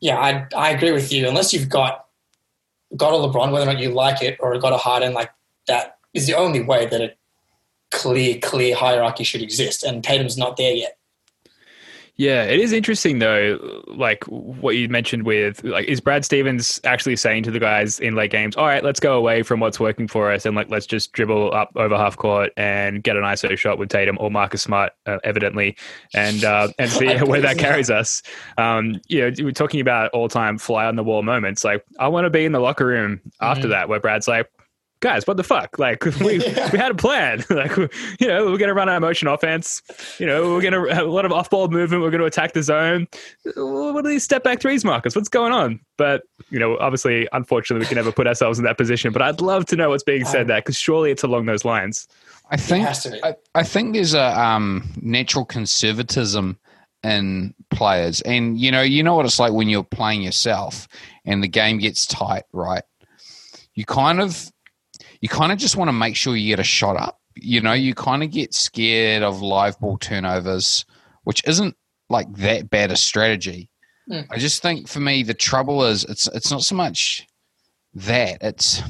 [0.00, 1.28] Yeah, I, I agree with you.
[1.28, 2.06] Unless you've got
[2.96, 5.30] got a LeBron, whether or not you like it, or got a Harden, like
[5.68, 7.14] that is the only way that a
[7.92, 9.84] clear, clear hierarchy should exist.
[9.84, 10.98] And Tatum's not there yet.
[12.18, 17.16] Yeah, it is interesting though, like what you mentioned with like is Brad Stevens actually
[17.16, 20.08] saying to the guys in late games, all right, let's go away from what's working
[20.08, 23.54] for us and like let's just dribble up over half court and get an ISO
[23.58, 25.76] shot with Tatum or Marcus Smart, uh, evidently,
[26.14, 28.22] and uh, and see where that carries us.
[28.56, 31.64] Um, you know, we're talking about all time fly on the wall moments.
[31.64, 33.70] Like I want to be in the locker room after mm-hmm.
[33.72, 34.50] that where Brad's like,
[35.00, 35.78] guys, what the fuck?
[35.78, 37.44] Like we we had a plan.
[37.50, 39.82] like you know, we're gonna run our motion offense.
[40.18, 42.02] You know, we're gonna have a lot of off ball movement.
[42.02, 43.08] We're gonna attack the zone.
[43.56, 45.14] What are these step back threes, Marcus?
[45.14, 45.80] What's going on?
[45.96, 49.12] But you know, obviously, unfortunately, we can never put ourselves in that position.
[49.12, 51.64] But I'd love to know what's being said um, there because surely it's along those
[51.64, 52.06] lines.
[52.50, 52.86] I think
[53.24, 56.58] I, I, think there's a um, natural conservatism
[57.02, 60.86] in players, and you know, you know what it's like when you're playing yourself
[61.24, 62.84] and the game gets tight, right?
[63.74, 64.52] You kind of
[65.20, 67.20] you kind of just want to make sure you get a shot up.
[67.34, 70.84] You know, you kind of get scared of live ball turnovers,
[71.24, 71.76] which isn't
[72.08, 73.68] like that bad a strategy.
[74.10, 74.26] Mm.
[74.30, 77.26] I just think for me the trouble is it's it's not so much
[77.94, 78.80] that it's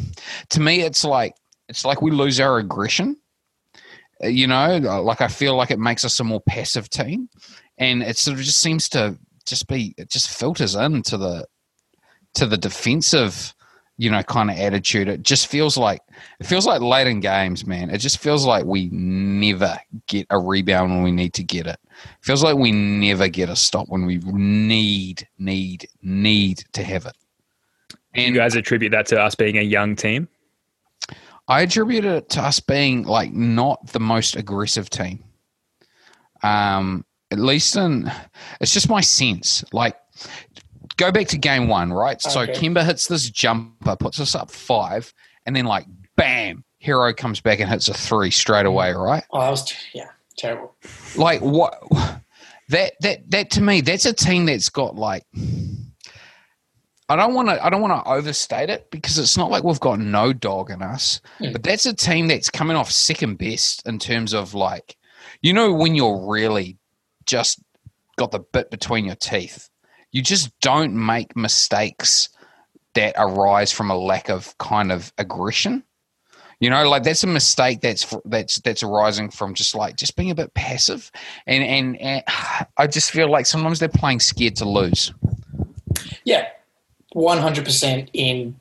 [0.51, 1.35] to me it's like
[1.69, 3.17] it's like we lose our aggression.
[4.23, 7.29] Uh, you know, like I feel like it makes us a more passive team,
[7.79, 11.47] and it sort of just seems to just be it just filters into the
[12.35, 13.55] to the defensive
[13.99, 15.09] you know, kind of attitude.
[15.09, 16.03] It just feels like
[16.41, 17.91] it feels like late in games, man.
[17.91, 21.79] It just feels like we never get a rebound when we need to get it.
[21.89, 27.07] it feels like we never get a stop when we need, need, need to have
[27.07, 27.17] it.
[28.15, 30.29] And you guys attribute that to us being a young team?
[31.49, 35.23] I attribute it to us being like not the most aggressive team.
[36.43, 38.11] Um, at least in
[38.61, 39.65] it's just my sense.
[39.73, 39.97] Like
[40.97, 42.25] go back to game one, right?
[42.27, 42.31] Okay.
[42.31, 45.13] So Kemba hits this jumper, puts us up five,
[45.45, 49.25] and then like bam, Herro comes back and hits a three straight away, right?
[49.31, 50.75] Oh, that was t- yeah, terrible.
[51.17, 51.83] Like what?
[52.69, 55.23] That that that to me, that's a team that's got like.
[57.09, 57.65] I don't want to.
[57.65, 60.83] I don't want to overstate it because it's not like we've got no dog in
[60.83, 61.21] us.
[61.39, 61.53] Mm.
[61.53, 64.97] But that's a team that's coming off second best in terms of like,
[65.43, 66.77] you know, when you're really
[67.25, 67.63] just
[68.19, 69.71] got the bit between your teeth
[70.13, 72.29] you just don't make mistakes
[72.95, 75.85] that arise from a lack of kind of aggression.
[76.59, 80.31] You know, like that's a mistake that's that's that's arising from just like just being
[80.31, 81.11] a bit passive,
[81.47, 82.25] and and, and
[82.79, 85.13] I just feel like sometimes they're playing scared to lose.
[86.25, 86.49] Yeah,
[87.13, 88.57] one hundred percent in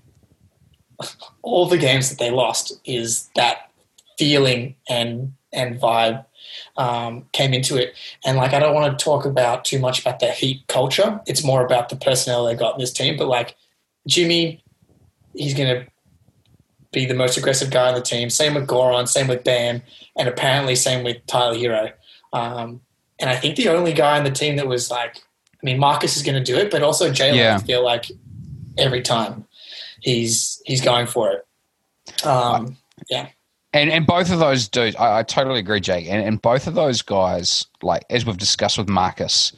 [1.41, 3.71] all the games that they lost is that
[4.17, 6.25] feeling and and vibe
[6.77, 7.93] um, came into it.
[8.25, 11.21] And like, I don't want to talk about too much about the Heat culture.
[11.25, 13.17] It's more about the personnel they got in this team.
[13.17, 13.55] But like,
[14.07, 14.63] Jimmy,
[15.33, 15.91] he's going to
[16.91, 18.29] be the most aggressive guy on the team.
[18.29, 19.81] Same with Goran, same with Bam,
[20.17, 21.91] and apparently same with Tyler Herro.
[22.33, 22.81] Um,
[23.19, 26.17] and I think the only guy on the team that was like, I mean, Marcus
[26.17, 27.35] is going to do it, but also Jaylen.
[27.35, 27.55] Yeah.
[27.55, 28.11] I feel like
[28.77, 29.45] every time
[30.01, 32.25] he's he's going for it.
[32.25, 32.77] Um,
[33.09, 33.29] yeah.
[33.75, 36.07] And and both of those dudes, I, I totally agree, Jake.
[36.07, 39.51] And, and both of those guys, like as we've discussed with Marcus,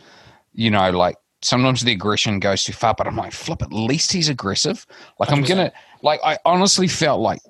[0.53, 4.11] you know, like sometimes the aggression goes too far, but I'm like, flip, at least
[4.11, 4.87] he's aggressive.
[5.19, 7.41] Like i am gonna, like I honestly felt like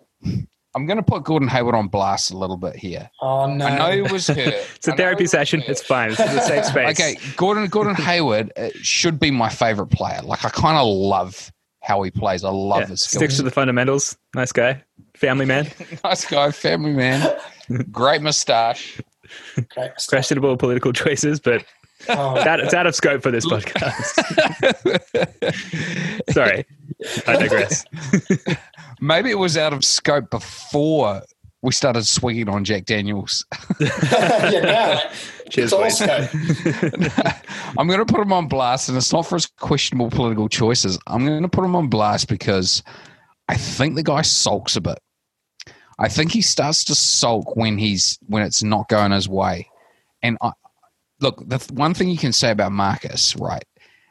[0.75, 3.09] I'm gonna put Gordon Hayward on blast a little bit here.
[3.21, 3.65] Oh no!
[3.67, 4.53] I know he was hurt.
[4.75, 5.63] it's a therapy session.
[5.67, 6.11] It's fine.
[6.11, 6.99] It's a safe space.
[6.99, 10.19] okay, Gordon Gordon Hayward uh, should be my favorite player.
[10.21, 11.49] Like I kind of love
[11.81, 12.43] how he plays.
[12.43, 13.19] I love yeah, his skills.
[13.19, 14.17] Sticks to the fundamentals.
[14.35, 14.83] Nice guy.
[15.17, 15.69] Family man.
[16.03, 16.51] nice guy.
[16.51, 17.35] Family man.
[17.91, 19.01] Great mustache.
[19.55, 20.07] Great mustache.
[20.07, 21.65] Questionable political choices, but
[22.09, 22.35] oh.
[22.35, 24.13] it's, out, it's out of scope for this podcast.
[26.31, 26.65] Sorry.
[27.25, 27.83] I digress.
[29.01, 31.23] Maybe it was out of scope before
[31.63, 33.43] we started swinging on Jack Daniels.
[33.79, 35.11] yeah,
[35.49, 35.79] Cheers, I'm
[37.87, 40.99] going to put him on blast, and it's not for his questionable political choices.
[41.07, 42.83] I'm going to put him on blast because
[43.49, 44.99] I think the guy sulks a bit.
[45.99, 49.69] I think he starts to sulk when he's when it's not going his way.
[50.21, 50.51] And I,
[51.19, 53.65] look, the one thing you can say about Marcus, right?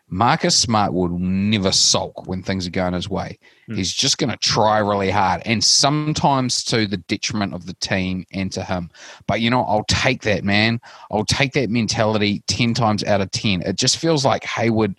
[0.08, 3.38] Marcus Smart will never sulk when things are going his way.
[3.66, 8.24] He's just going to try really hard, and sometimes to the detriment of the team
[8.32, 8.90] and to him.
[9.26, 10.80] But you know, I'll take that, man.
[11.10, 13.62] I'll take that mentality ten times out of ten.
[13.62, 14.94] It just feels like Hayward.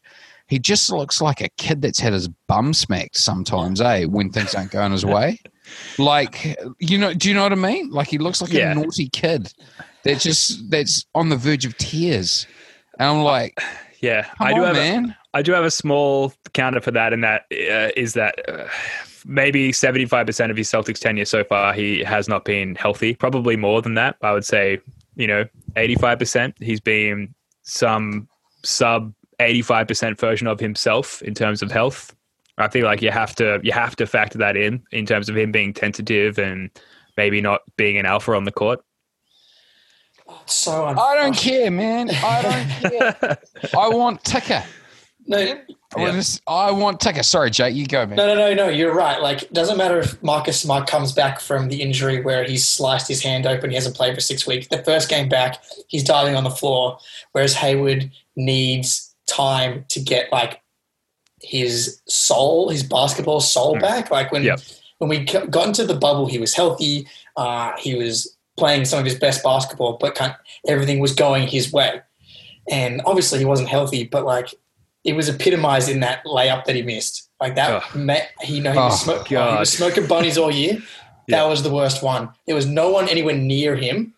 [0.48, 4.06] He just looks like a kid that's had his bum smacked sometimes, eh?
[4.06, 5.40] When things aren't going his way.
[5.98, 7.90] Like, you know, do you know what I mean?
[7.90, 8.72] Like he looks like Yeah.
[8.72, 9.54] a naughty kid
[10.04, 12.46] that just that's on the verge of tears.
[13.00, 13.60] And I'm like,
[14.02, 15.16] Yeah, I do on, have a- man.
[15.34, 18.68] I do have a small counter for that, and that uh, is that uh,
[19.26, 23.14] maybe seventy-five percent of his Celtics tenure so far, he has not been healthy.
[23.14, 24.16] Probably more than that.
[24.24, 24.80] I would say,
[25.16, 26.56] you know, eighty-five percent.
[26.60, 28.28] He's been some
[28.64, 32.16] sub eighty-five percent version of himself in terms of health.
[32.58, 35.38] I feel like you have to you have to factor that in in terms of
[35.38, 36.70] him being tentative and
[37.16, 38.80] maybe not being an alpha on the court.
[40.46, 42.10] So un- I don't care, man.
[42.10, 42.92] I don't
[43.22, 43.38] care.
[43.78, 44.64] I want ticker.
[45.30, 45.40] No,
[45.96, 47.22] I want, I want ticker.
[47.24, 48.16] Sorry, Jake, you go, man.
[48.16, 48.70] no, no, no, no.
[48.70, 49.22] You're right.
[49.22, 53.10] Like, it doesn't matter if Marcus Smart comes back from the injury where he's sliced
[53.10, 53.70] his hand open.
[53.70, 54.68] He hasn't played for six weeks.
[54.68, 56.98] The first game back, he's diving on the floor,
[57.34, 60.62] whereas Hayward needs time to get like
[61.42, 64.10] his soul, his basketball soul back.
[64.12, 64.60] Like when Yep.
[65.00, 67.08] when we got into the bubble, he was healthy.
[67.36, 70.34] Uh, he was playing some of his best basketball, but kind
[70.68, 72.02] everything was going his way.
[72.70, 74.54] And obviously, he wasn't healthy, but like
[75.04, 77.30] it was epitomized in that layup that he missed.
[77.40, 80.80] Like that, ma- he, know, he, was Oh, smoke, he was smoking bunnies all year.
[81.30, 81.40] Yeah.
[81.44, 82.30] That was the worst one.
[82.46, 84.14] There was no one anywhere near him.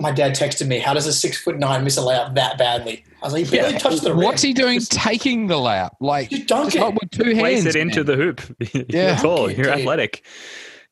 [0.00, 3.04] My dad texted me, "How does a six foot nine miss a layup that badly?"
[3.22, 3.78] I was like, "He barely Yeah.
[3.78, 5.90] touched the rim." What's he doing taking the layup?
[6.00, 6.80] Like, You dunk just it.
[6.80, 7.74] not with two place hands.
[7.74, 8.06] it into man.
[8.06, 8.40] the hoop.
[8.92, 9.08] Yeah.
[9.08, 9.38] you're tall.
[9.44, 9.74] Okay, You're dude.
[9.80, 10.24] athletic.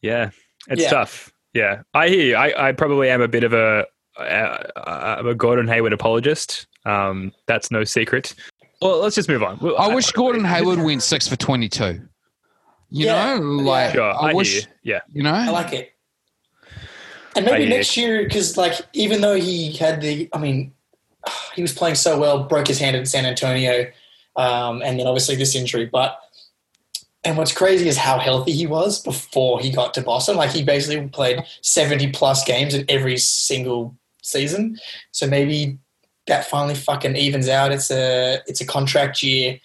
[0.03, 0.31] Yeah,
[0.69, 0.91] it's Yeah.
[0.91, 1.33] tough.
[1.55, 2.37] Yeah, I hear you.
[2.37, 3.87] I, I probably am a bit of a
[4.19, 6.67] uh, I'm a Gordon Hayward apologist.
[6.85, 8.35] Um, that's no secret.
[8.83, 9.59] Well, let's just move on.
[9.61, 11.85] Well, I wish Gordon Hayward went six for 22.
[12.91, 13.35] You Yeah.
[13.35, 14.93] know, like, Sure, I, I, wish, hear you.
[14.95, 15.93] Yeah, you know, I like it.
[17.39, 20.73] And maybe next year, because like even though he had the, I mean,
[21.55, 23.87] he was playing so well, broke his hand in San Antonio,
[24.37, 25.87] um, and then obviously this injury.
[25.87, 26.19] But
[27.25, 30.37] and what's crazy is how healthy he was before he got to Boston.
[30.37, 34.79] Like he basically played seventy plus games in every single season.
[35.13, 35.79] So maybe
[36.27, 37.71] that finally fucking evens out.
[37.71, 39.61] It's a it's a contract year.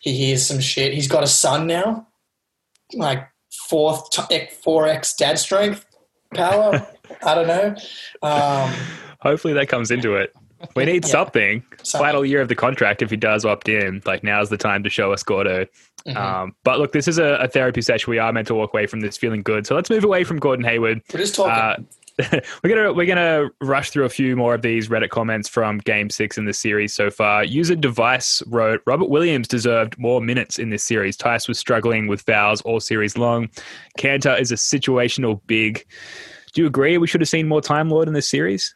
[0.00, 0.92] He hears some shit.
[0.92, 2.06] He's got a son now,
[2.92, 3.26] like
[3.68, 4.14] fourth
[4.62, 5.86] four x dad strength
[6.34, 6.86] power.
[7.24, 7.74] I don't know.
[8.22, 8.72] Um,
[9.20, 10.34] hopefully that comes into it.
[10.76, 11.10] We need Yeah.
[11.10, 11.62] something.
[11.82, 12.06] Something.
[12.06, 13.00] Final year of the contract.
[13.02, 15.66] If he does opt in, like now's the time to show us Gordo.
[16.06, 16.16] Mhm.
[16.16, 18.10] Um, but look, this is a, a therapy session.
[18.10, 19.66] We are meant to walk away from this feeling good.
[19.66, 21.02] So let's move away from Gordon Hayward.
[21.12, 21.52] we're just talking.
[21.52, 21.76] Uh,
[22.64, 26.10] we're gonna we're gonna rush through a few more of these Reddit comments from Game
[26.10, 27.44] Six in the series so far.
[27.44, 31.16] User device wrote Robert Williams deserved more minutes in this series.
[31.16, 33.48] Theis was struggling with fouls all series long.
[33.98, 35.84] Kanter is a situational big.
[36.52, 38.74] Do you agree we should have seen more Time Lord in this series?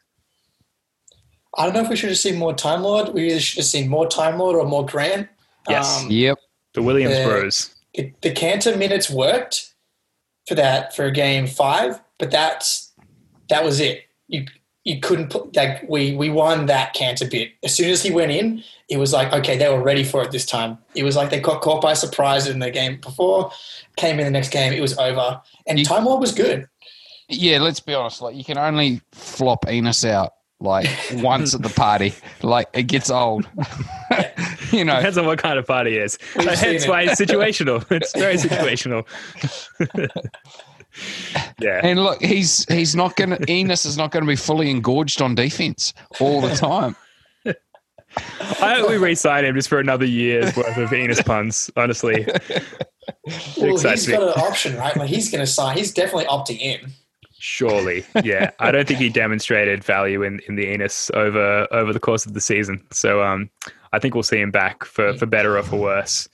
[1.57, 3.15] I don't know if we should have seen more Time Lord.
[3.15, 5.29] We either should have seen more Time Lord or more Grant.
[5.69, 6.03] Yes.
[6.03, 6.39] Um, yep.
[6.75, 7.27] The Williams Yeah.
[7.27, 7.75] Bros.
[7.93, 9.75] it, the Kanter minutes worked
[10.47, 12.84] for that for game five, but that's
[13.55, 14.03] that was it.
[14.29, 14.45] You
[14.85, 17.53] you couldn't put like we we won that Kanter bit.
[17.63, 20.31] As soon as he went in, it was like okay, they were ready for it
[20.33, 20.77] this time.
[20.95, 23.51] It was like they got caught by surprise in the game before,
[23.97, 26.69] came in the next game, it was over, and You- Time Lord was good.
[27.29, 28.21] Yeah, let's be honest.
[28.21, 32.13] Like, you can only flop Enes out like once at the party.
[32.43, 33.49] Like, it gets old.
[34.73, 36.19] you know, Depends on what kind of party it is.
[36.37, 36.89] We've Hence seen it.
[36.89, 37.83] why it's situational.
[37.91, 39.07] It's very situational.
[41.61, 41.81] Yeah.
[41.83, 45.21] and look, he's he's not going to, Enes is not going to be fully engorged
[45.23, 46.97] on defense all the time.
[48.17, 51.69] I hope we re-sign him just for another year's worth of Venus puns.
[51.77, 52.25] Honestly,
[53.57, 54.15] Well, excites he's me.
[54.15, 54.97] got an option, right?
[54.97, 55.77] Like he's going to sign.
[55.77, 56.91] He's definitely opting in.
[57.39, 58.51] surely, yeah.
[58.61, 62.35] I don't think he demonstrated value in, in the Enes over over the course of
[62.35, 62.85] the season.
[62.93, 63.51] So, um,
[63.93, 66.29] I think we'll see him back for for better or for worse.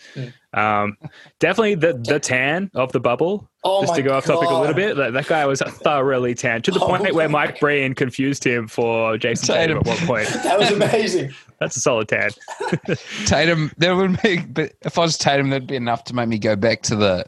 [0.55, 0.97] Um,
[1.39, 3.50] definitely the the tan of the bubble.
[3.63, 6.35] Oh just my to go off topic a little bit, that, that guy was thoroughly
[6.35, 9.87] tan to the Oh point where my Mike Breen confused him for Jayson Tatum at
[9.87, 10.29] one point.
[10.43, 11.35] That was amazing.
[11.61, 12.31] That's a solid tan.
[13.27, 16.39] Tatum, that would make, but if I was Tatum, that'd be enough to make me
[16.39, 17.27] go back to the,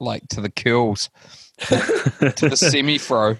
[0.00, 1.10] like, to the curls,
[1.58, 3.36] to the semi fro.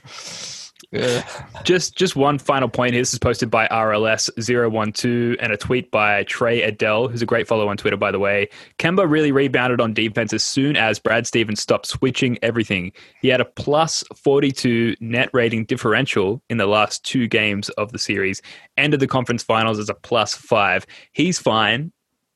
[1.64, 3.00] Just just one final point here.
[3.00, 7.68] This is posted by RLS012 and a tweet by Trey Adele, who's a great follow
[7.68, 8.48] on Twitter, by the way.
[8.78, 12.92] Kemba really rebounded on defense as soon as Brad Stevens stopped switching everything.
[13.22, 17.98] He had a plus 42 net rating differential in the last two games of the
[17.98, 18.42] series,
[18.76, 20.86] ended the conference finals as a plus five.
[21.12, 21.92] He's fine.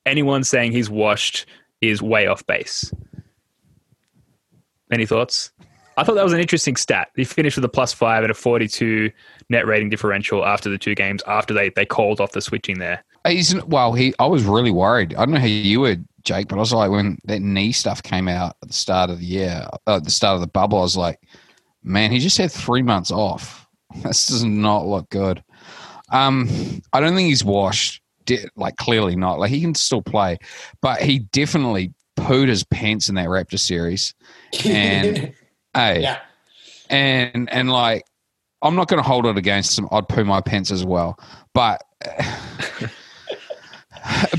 [0.06, 1.46] Anyone saying he's washed
[1.80, 2.92] is way off base.
[4.90, 5.52] Any thoughts?
[5.98, 7.10] I thought that was an interesting stat.
[7.16, 9.10] He finished with a plus five and a 42
[9.48, 13.04] net rating differential after the two games, after they, they called off the switching there.
[13.26, 13.92] He's well.
[13.92, 15.14] He, I was really worried.
[15.16, 18.00] I don't know how you were, Jake, but I was like, when that knee stuff
[18.00, 20.78] came out at the start of the year, uh, at the start of the bubble,
[20.78, 21.18] I was like,
[21.82, 23.66] man, he just had three months off.
[24.02, 25.42] This does not look good.
[26.12, 26.48] Um,
[26.92, 28.02] I don't think he's washed.
[28.54, 29.40] Like clearly not.
[29.40, 30.36] Like he can still play,
[30.80, 34.14] but he definitely pooed his pants in that Raptor series,
[34.64, 35.34] and.
[35.74, 36.02] Hey.
[36.02, 36.18] Yeah.
[36.90, 38.04] And and like
[38.62, 39.88] I'm not going to hold it against him.
[39.90, 41.18] I'd poo my pants as well.
[41.54, 41.82] But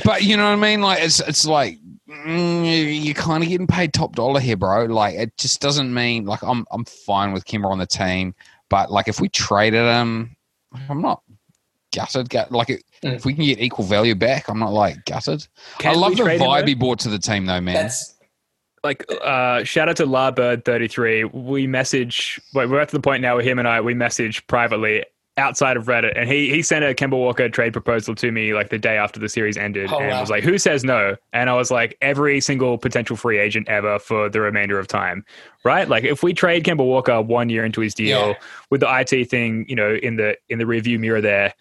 [0.03, 0.81] but you know what I mean?
[0.81, 1.77] Like it's it's like
[2.09, 4.85] mm, you're kind of getting paid top dollar here, bro.
[4.85, 8.33] Like it just doesn't mean like I'm I'm fine with Kemba on the team,
[8.69, 10.35] but like if we traded him,
[10.89, 11.21] I'm not
[11.93, 12.29] gutted.
[12.29, 13.15] Gut, like it, mm.
[13.15, 15.47] if we can get equal value back, I'm not like gutted.
[15.77, 17.75] Can I love the vibe he brought to the team, though, man.
[17.75, 18.15] That's
[18.83, 21.33] like uh shout out to Larbird33.
[21.33, 25.05] We message we're at the point now where him and I we message privately
[25.37, 28.69] outside of Reddit and he he sent a Kemba Walker trade proposal to me like
[28.69, 30.19] the day after the series ended oh, and wow.
[30.19, 31.15] was like, Who says no?
[31.33, 35.23] And I was like, every single potential free agent ever for the remainder of time.
[35.63, 35.87] Right?
[35.87, 38.33] Like if we trade Kemba Walker one year into his deal yeah.
[38.69, 41.53] with the IT thing, you know, in the in the review mirror there,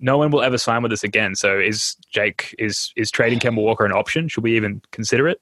[0.00, 1.34] no one will ever sign with us again.
[1.34, 4.28] So is Jake is is trading Kemba Walker an option?
[4.28, 5.40] Should we even consider it?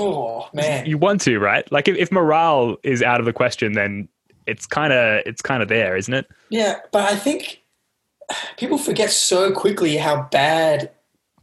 [0.00, 1.70] Oh man, you want to, right?
[1.70, 4.08] Like if, if morale is out of the question, then
[4.46, 6.26] it's kind of it's kind of there, isn't it?
[6.48, 7.62] Yeah, but I think
[8.56, 10.90] people forget so quickly how bad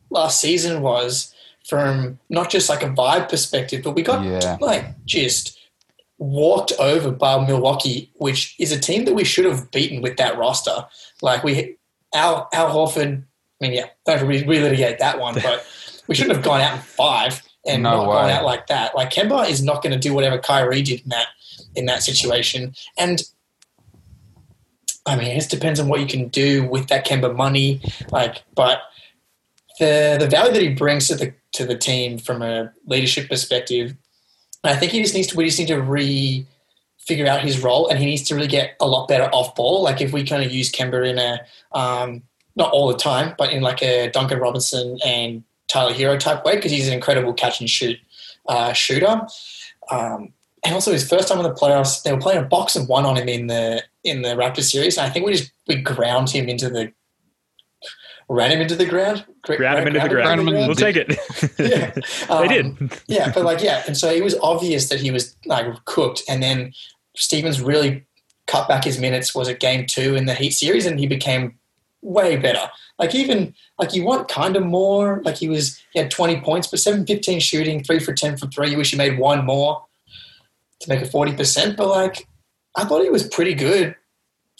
[0.10, 1.34] last season was
[1.66, 4.58] from not just like a vibe perspective, but we got yeah.
[4.60, 5.58] like just
[6.18, 10.38] walked over by Milwaukee, which is a team that we should have beaten with that
[10.38, 10.86] roster.
[11.22, 11.78] Like we,
[12.14, 13.24] Al Al Horford.
[13.62, 15.66] I mean, yeah, don't relitigate that one, but
[16.08, 18.16] we shouldn't have gone out in five and no not way.
[18.16, 18.96] going out like that.
[18.96, 21.28] Like Kemba is not going to do whatever Kyrie did in that
[21.76, 22.74] in that situation.
[22.98, 23.24] And
[25.06, 27.82] I mean, it just depends on what you can do with that Kemba money.
[28.12, 28.82] Like, but
[29.80, 33.96] the the value that he brings to the to the team from a leadership perspective,
[34.64, 36.46] I think he just needs to we just need to re
[37.00, 39.82] figure out his role, and he needs to really get a lot better off ball.
[39.82, 41.40] Like if we kind of use Kemba in a
[41.72, 42.24] um,
[42.58, 46.56] not all the time, but in like a Duncan Robinson and Tyler Herro type way
[46.56, 47.98] because he's an incredible catch and shoot
[48.48, 49.22] uh, shooter.
[49.90, 52.90] Um, and also his first time in the playoffs, they were playing a box of
[52.90, 54.98] one on him in the in the Raptor series.
[54.98, 56.92] And I think we just we ground him into the
[58.30, 59.26] ran him into the ground.
[59.44, 60.46] Ground him into the ground.
[60.46, 61.16] We'll take it.
[61.60, 61.94] yeah,
[62.30, 63.02] um, they did.
[63.08, 66.24] yeah, but like yeah, and so it was obvious that he was like cooked.
[66.28, 66.74] And then
[67.16, 68.06] Stevens really
[68.48, 69.34] cut back his minutes.
[69.36, 71.58] Was it game two in the Heat series, and he became
[72.02, 72.70] way better.
[73.00, 75.22] Like even like you want kind of more.
[75.24, 78.48] Like he was he had 20 points, but 7 15 shooting, three for 10 for
[78.48, 78.72] three.
[78.72, 79.86] You wish he made one more
[80.80, 81.78] to make it 40%.
[81.78, 82.28] But like
[82.76, 83.96] I thought he was pretty good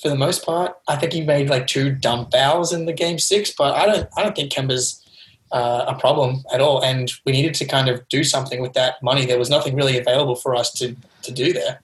[0.02, 0.76] for the most part.
[0.88, 4.08] I think he made like two dumb fouls in the game six, but I don't
[4.16, 5.04] I don't think Kemba's
[5.52, 6.84] uh, a problem at all.
[6.84, 9.26] And we needed to kind of do something with that money.
[9.26, 11.82] There was nothing really available for us to to do there.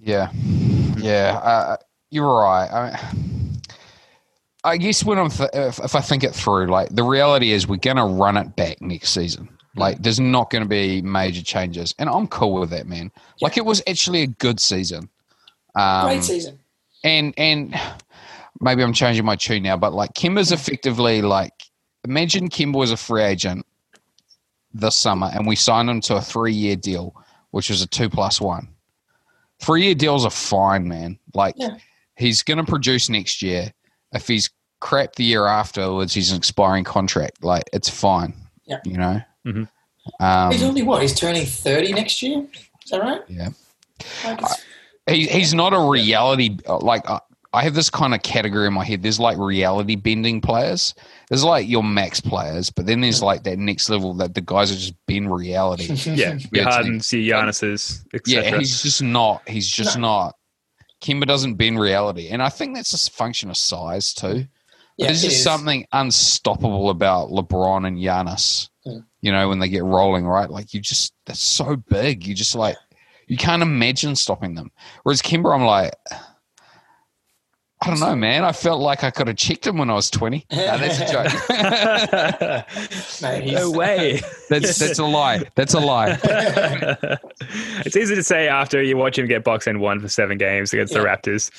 [0.00, 0.30] Yeah,
[0.98, 1.76] yeah, uh,
[2.10, 2.70] you're right.
[2.70, 3.37] I mean,
[4.64, 7.66] I guess when I'm th- if, if I think it through, like the reality is
[7.66, 9.48] we're going to run it back next season.
[9.76, 13.12] Like there's not going to be major changes, and I'm cool with that, man.
[13.14, 13.46] Yeah.
[13.46, 15.08] Like it was actually a good season.
[15.76, 16.58] Um, Great season.
[17.04, 17.78] And and
[18.60, 21.52] maybe I'm changing my tune now, but like Kemba's effectively like
[22.04, 23.64] imagine Kemba was a free agent
[24.74, 27.14] this summer, and we signed him to a three year deal,
[27.52, 28.68] which was a two plus one.
[29.60, 31.18] Three year deals are fine, man.
[31.34, 31.76] Like yeah.
[32.16, 33.72] he's going to produce next year.
[34.12, 37.44] If he's crap the year afterwards, he's an expiring contract.
[37.44, 38.34] Like it's fine.
[38.66, 38.80] Yeah.
[38.84, 39.20] You know.
[39.46, 40.24] Mm-hmm.
[40.24, 41.02] Um, he's only what?
[41.02, 42.46] He's turning thirty next year.
[42.84, 43.22] Is that right?
[43.28, 43.50] Yeah.
[44.24, 44.40] Like
[45.08, 47.08] he, he's not a reality like.
[47.08, 47.20] Uh,
[47.54, 49.02] I have this kind of category in my head.
[49.02, 50.94] There's like reality bending players.
[51.30, 54.70] There's like your max players, but then there's like that next level that the guys
[54.70, 55.84] are just bend reality.
[56.14, 59.48] yeah, your Hardens, your Giannis's, Yeah, he's just not.
[59.48, 60.08] He's just no.
[60.08, 60.36] not.
[61.00, 64.46] Kemba doesn't bend reality, and I think that's a function of size too.
[64.96, 65.44] Yeah, There's just is.
[65.44, 68.68] something unstoppable about LeBron and Giannis.
[68.84, 69.04] Mm.
[69.20, 70.50] You know, when they get rolling, right?
[70.50, 72.26] Like you just that's so big.
[72.26, 72.76] You just like
[73.28, 74.72] you can't imagine stopping them.
[75.04, 75.92] Whereas Kemba, I'm like,
[77.80, 78.44] I don't know, man.
[78.44, 80.44] I felt like I could have checked him when I was 20.
[80.50, 81.32] No, that's a joke.
[83.22, 84.20] Mate, No way.
[84.48, 85.42] that's that's a lie.
[85.54, 86.18] That's a lie.
[87.84, 90.72] it's easy to say after you watch him get boxed and one for seven games
[90.72, 91.50] against the Raptors.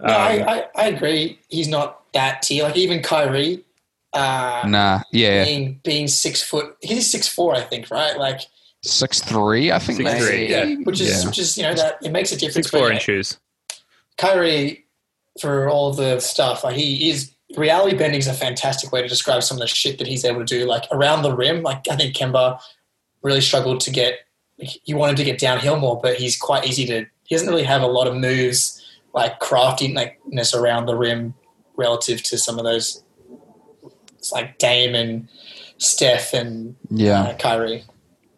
[0.00, 1.38] No, Um, I, I, I agree.
[1.48, 2.64] He's not that tier.
[2.64, 3.64] Like even Kyrie,
[4.12, 8.18] uh, Nah, yeah, being being six foot, he's six four, I think, right?
[8.18, 8.40] Like,
[8.82, 9.70] six three.
[9.72, 10.74] I think Six they- three, yeah.
[10.82, 11.28] which is Yeah.
[11.28, 12.54] which is you know that it makes a difference.
[12.66, 13.38] Six four but, in shoes.
[14.18, 14.81] Kyrie,
[15.40, 19.08] for all of the stuff, like he is reality bending is a fantastic way to
[19.08, 20.66] describe some of the shit that he's able to do.
[20.66, 22.60] Like around the rim, like I think Kemba
[23.22, 24.20] really struggled to get.
[24.58, 27.06] He wanted to get downhill more, but he's quite easy to.
[27.24, 28.78] He doesn't really have a lot of moves
[29.14, 31.34] like craftiness around the rim
[31.76, 33.02] relative to some of those.
[34.18, 35.28] It's like Dame and
[35.78, 37.22] Steph and Yeah.
[37.22, 37.84] uh, Kyrie.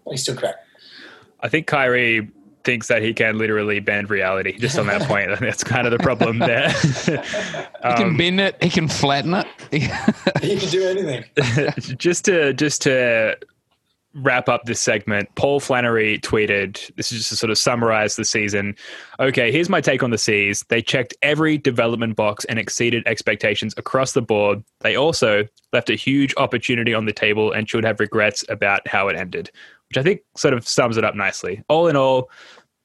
[0.04, 0.54] But he's still great.
[1.40, 2.28] I think Kyrie
[2.64, 5.30] thinks that he can literally bend reality just on that point.
[5.40, 6.70] That's kind of the problem there.
[6.70, 7.16] He
[7.82, 8.62] can Um, bend it.
[8.62, 9.46] He can flatten it.
[9.70, 11.24] He can do anything.
[11.98, 13.36] just to just to
[14.18, 18.24] wrap up this segment, Paul Flannery tweeted, this is just to sort of summarize the
[18.24, 18.76] season.
[19.18, 20.64] Okay, here's my take on the C's.
[20.68, 24.62] They checked every development box and exceeded expectations across the board.
[24.82, 29.08] They also left a huge opportunity on the table and should have regrets about how
[29.08, 29.50] it ended,
[29.88, 31.64] which I think sort of sums it up nicely.
[31.68, 32.30] All in all,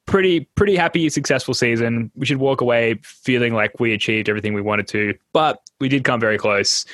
[0.10, 2.12] pretty pretty happy successful season.
[2.16, 6.04] We should walk away feeling like we achieved everything we wanted to, but we did
[6.04, 6.86] come very close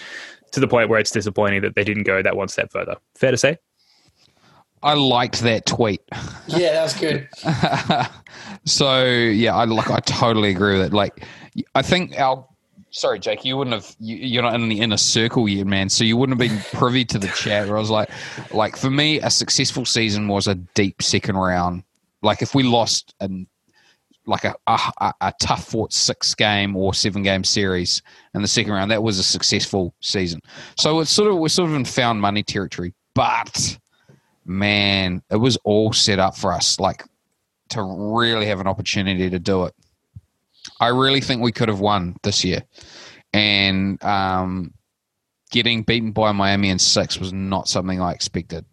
[0.52, 2.96] to the point where it's disappointing that they didn't go that one step further.
[3.16, 3.58] Fair to say?
[4.84, 6.02] I liked that tweet.
[6.48, 7.28] Yeah, that was good.
[8.66, 9.90] so yeah, I like.
[9.90, 10.94] I totally agree with it.
[10.94, 11.26] Like,
[11.74, 12.46] I think our.
[12.92, 13.44] Sorry, Jake.
[13.44, 13.96] You wouldn't have.
[14.00, 15.90] You, you're not in the inner circle yet, man.
[15.90, 17.68] So you wouldn't have been privy to the chat.
[17.68, 18.10] Where I was like,
[18.54, 21.84] like for me, a successful season was a deep second round.
[22.22, 23.48] Like if we lost and
[24.28, 28.02] like a, a a tough fought six game or seven game series
[28.34, 30.42] in the second round, that was a successful season.
[30.78, 33.78] So it's sort of we're sort of in found money territory, but
[34.46, 36.80] man, it was all set up for us.
[36.80, 37.04] Like
[37.70, 39.74] to really have an opportunity to do it.
[40.80, 42.64] I really think we could have won this year,
[43.34, 44.74] and um,
[45.52, 48.66] getting beaten by Miami in six was not something I expected,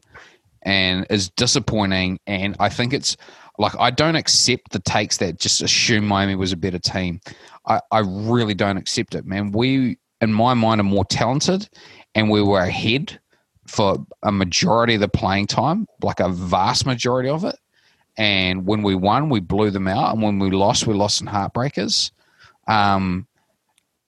[0.62, 2.18] and is disappointing.
[2.26, 3.16] And I think it's
[3.58, 7.20] like I don't accept the takes that just assume Miami was a better team.
[7.66, 9.52] I, I really don't accept it, man.
[9.52, 11.68] We, in my mind, are more talented,
[12.14, 13.18] and we were ahead
[13.66, 17.56] for a majority of the playing time, like a vast majority of it.
[18.16, 21.26] And when we won, we blew them out, and when we lost, we lost in
[21.26, 22.10] heartbreakers.
[22.68, 23.26] Um,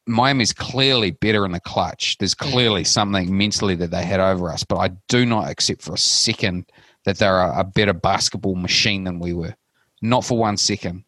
[0.06, 2.18] Miami's clearly better in the clutch.
[2.18, 5.94] There's clearly something mentally that they had over us, but I do not accept for
[5.94, 6.66] a second
[7.04, 9.54] that they're a, a better basketball machine than we were.
[10.02, 11.04] Not for one second.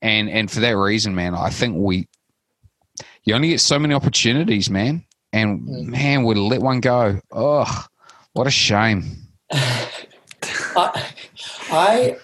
[0.00, 2.08] And and for that reason, man, I think we
[3.24, 5.04] you only get so many opportunities, man.
[5.32, 5.86] And mm.
[5.86, 7.20] man, we let one go.
[7.30, 7.86] Oh,
[8.32, 9.04] what a shame.
[9.52, 11.12] I,
[11.70, 12.16] I,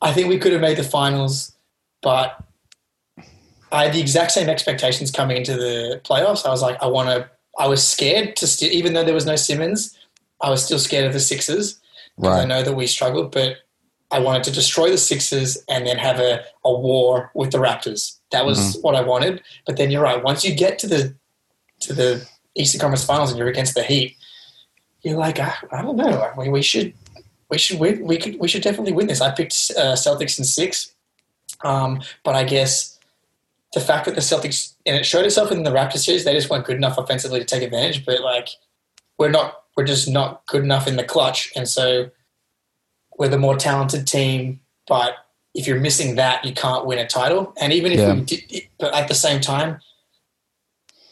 [0.00, 1.52] I think we could have made the finals,
[2.02, 2.38] but
[3.72, 6.46] I had the exact same expectations coming into the playoffs.
[6.46, 7.28] I was like, I want to.
[7.58, 9.96] I was scared to still, even though there was no Simmons,
[10.42, 11.80] I was still scared of the Sixers.
[12.20, 13.56] 'cause I know that we struggled, but
[14.10, 18.18] I wanted to destroy the Sixers and then have a, a war with the Raptors.
[18.30, 19.42] That was what I wanted.
[19.66, 20.22] But then you're right.
[20.22, 21.14] Once you get to the
[21.80, 24.16] to the Eastern Conference Finals and you're against the Heat,
[25.02, 26.30] you're like, I, I don't know.
[26.38, 26.92] We, we should
[27.50, 28.04] we should win.
[28.06, 29.20] We could we should definitely win this.
[29.20, 30.92] I picked uh, Celtics in six,
[31.64, 32.95] um, but I guess
[33.76, 36.48] the fact that the Celtics and it showed itself in the Raptors series, they just
[36.48, 38.06] weren't good enough offensively to take advantage.
[38.06, 38.48] But like,
[39.18, 39.64] we're not.
[39.76, 42.10] We're just not good enough in the clutch, and so
[43.18, 44.60] we're the more talented team.
[44.88, 45.16] But
[45.54, 47.52] if you're missing that, you can't win a title.
[47.60, 48.14] And even if Yeah.
[48.14, 49.80] we did, but at the same time,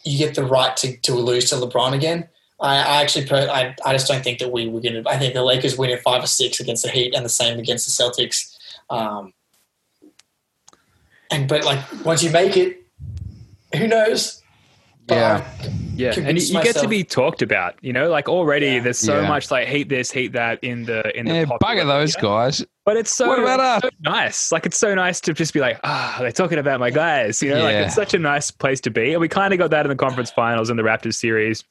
[0.05, 2.29] you get the right to, to lose to LeBron again.
[2.61, 5.11] I, I actually, I, I just don't think that we were going to.
[5.11, 7.59] I think the Lakers win in five or six against the Heat, and the same
[7.59, 8.57] against the Celtics.
[8.89, 9.35] Um,
[11.35, 12.79] and but like once you make it,
[13.77, 14.43] who knows?
[15.07, 15.47] But Yeah.
[15.63, 17.77] I Yeah, and you, you get to be talked about.
[17.81, 18.81] You know, like already Yeah.
[18.81, 19.29] there's so Yeah.
[19.29, 22.29] much like hate this, hate that in the in the Yeah, popular bugger those media.
[22.31, 22.67] guys.
[22.85, 24.51] But it's so, What about so nice.
[24.53, 27.43] Like it's so nice to just be like, ah, they're talking about my guys.
[27.43, 29.13] You know, like it's such a nice place to be.
[29.13, 31.63] And we kind of got that in the conference finals in the Raptors series.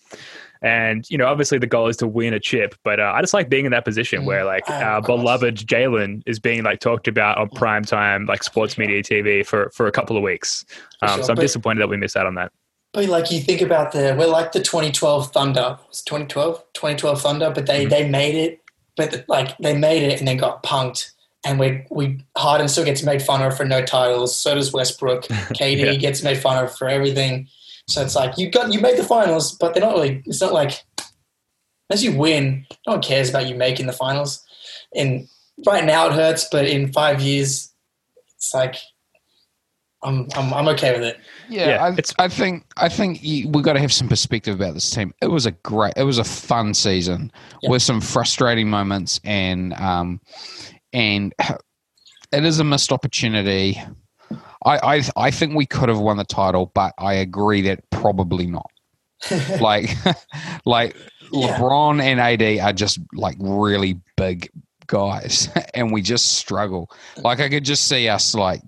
[0.63, 3.33] And you know, obviously the goal is to win a chip, but uh, I just
[3.33, 4.25] like being in that position Mm.
[4.25, 8.43] where like Ah, our beloved Jaylen is being like talked about on prime time, like
[8.43, 10.63] sports media TV for for a couple of weeks.
[11.01, 12.51] Um, sure, so I'm but- disappointed that we missed out on that.
[12.93, 15.77] But like you think about the we're like the 2012 Thunder.
[15.89, 18.61] It's 2012, 2012 Thunder, but they they made it.
[18.95, 21.11] But like they made it and then got punked
[21.43, 24.35] and we we Harden still gets made fun of for no titles.
[24.35, 25.23] So does Westbrook.
[25.27, 25.93] KD Yeah.
[25.95, 27.47] gets made fun of for everything.
[27.87, 30.23] So it's like you got you made the finals, but they're not really.
[30.25, 30.83] It's not like
[31.89, 34.41] as you win, no one cares about you making the finals.
[34.95, 35.27] And
[35.67, 37.73] right now it hurts, but in five years,
[38.35, 38.77] it's like
[40.01, 41.19] I'm I'm I'm okay with it.
[41.49, 44.55] Yeah, Yeah, I, it's- I think I think you, we got to have some perspective
[44.55, 45.13] about this team.
[45.21, 47.31] It was a great, it was a fun season
[47.61, 47.69] Yeah.
[47.69, 50.19] with some frustrating moments, and um,
[50.93, 51.33] and
[52.31, 53.81] it is a missed opportunity.
[54.65, 58.47] I, I I think we could have won the title, but I agree that probably
[58.47, 58.69] not.
[59.61, 59.89] like
[60.65, 60.95] like
[61.31, 61.57] Yeah.
[61.57, 64.49] LeBron and AD are just like really big
[64.87, 66.89] guys, and we just struggle.
[67.17, 68.61] Like I could just see us like,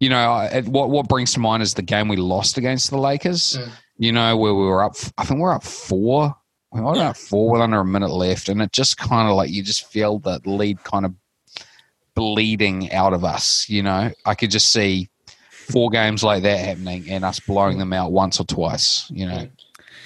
[0.00, 2.98] you know, I- what what brings to mind is the game we lost against the
[2.98, 3.56] Lakers.
[3.58, 3.70] Mm.
[3.98, 4.96] You know, where we were up.
[5.18, 6.34] I think we we're up four.
[6.72, 7.10] We were Yeah.
[7.10, 9.86] up four with under a minute left, and it just kind of like you just
[9.92, 11.14] feel the lead kind of
[12.14, 13.68] bleeding out of us.
[13.68, 15.08] You know, I could just see
[15.70, 19.10] four games like that happening and us blowing them out once or twice.
[19.10, 19.48] You know.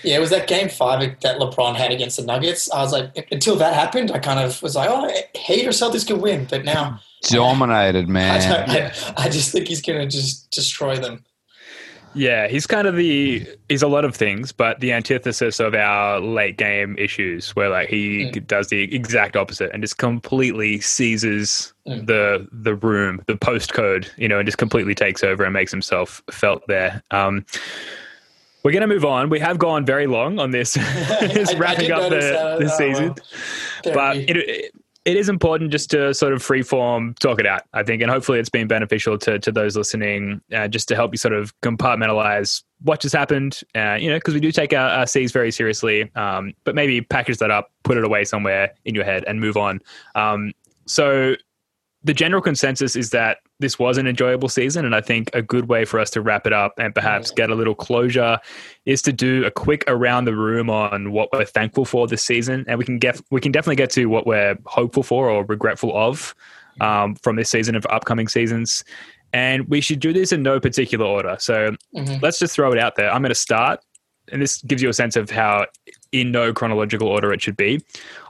[0.03, 2.71] Yeah, it was that game five that LeBron had against the Nuggets.
[2.71, 6.07] I was like, until that happened, I kind of was like, oh, hate or Celtics
[6.07, 8.67] could win, but now Dominated, man.
[8.67, 8.71] don't-
[9.19, 11.25] I, I just think he's going to just destroy them.
[12.17, 16.19] Yeah, he's kind of the he's a lot of things, but the antithesis of our
[16.19, 18.47] late game issues, where like he Mm.
[18.47, 22.07] does the exact opposite and just completely seizes Mm.
[22.07, 26.23] the the room, the postcode, you know, and just completely takes over and makes himself
[26.31, 27.03] felt there.
[27.11, 27.45] Um,
[28.63, 29.29] we're gonna move on.
[29.29, 30.73] We have gone very long on this,
[31.21, 33.15] this I- I wrapping did up the, the Oh, season
[33.85, 33.95] well.
[33.95, 34.73] but it, it,
[35.07, 38.41] it is important just to sort of freeform talk it out, I think, and hopefully
[38.41, 42.65] it's been beneficial to to those listening, uh, just to help you sort of compartmentalize
[42.83, 46.11] what just happened, uh, you know, because we do take our, our C's very seriously,
[46.17, 49.57] um, but maybe package that up, put it away somewhere in your head, and move
[49.57, 49.81] on.
[50.17, 50.53] Um,
[50.87, 51.37] so
[52.07, 55.69] the general consensus is that this was an enjoyable season, and I think a good
[55.69, 58.39] way for us to wrap it up and perhaps get a little closure
[58.85, 62.65] is to do a quick around the room on what we're thankful for this season,
[62.69, 65.97] and we can get we can definitely get to what we're hopeful for or regretful
[65.97, 66.33] of
[66.81, 68.85] um, from this season and for upcoming seasons.
[69.33, 71.37] And we should do this in no particular order.
[71.41, 72.23] So Mhm.
[72.23, 73.11] let's just throw it out there.
[73.13, 73.81] I'm going to start,
[74.33, 75.67] and this gives you a sense of how
[76.13, 77.81] in no chronological order it should be.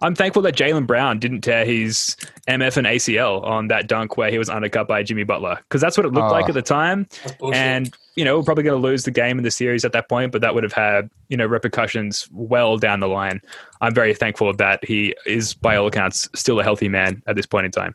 [0.03, 2.17] I'm thankful that Jaylen Brown didn't tear his
[2.49, 5.97] MF and ACL on that dunk where he was undercut by Jimmy Butler because that's
[5.97, 6.33] what it looked Oh.
[6.33, 7.07] like ah, at the time.
[7.53, 10.09] And you know, we're probably going to lose the game in the series at that
[10.09, 13.41] point, but that would have had you know repercussions well down the line.
[13.81, 14.83] I'm very thankful of that.
[14.85, 17.95] He is, by all accounts, still a healthy man at this point in time.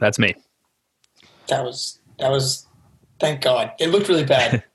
[0.00, 0.34] That's me.
[1.48, 2.66] that was that was
[3.20, 3.72] thank God.
[3.80, 4.62] It looked really bad.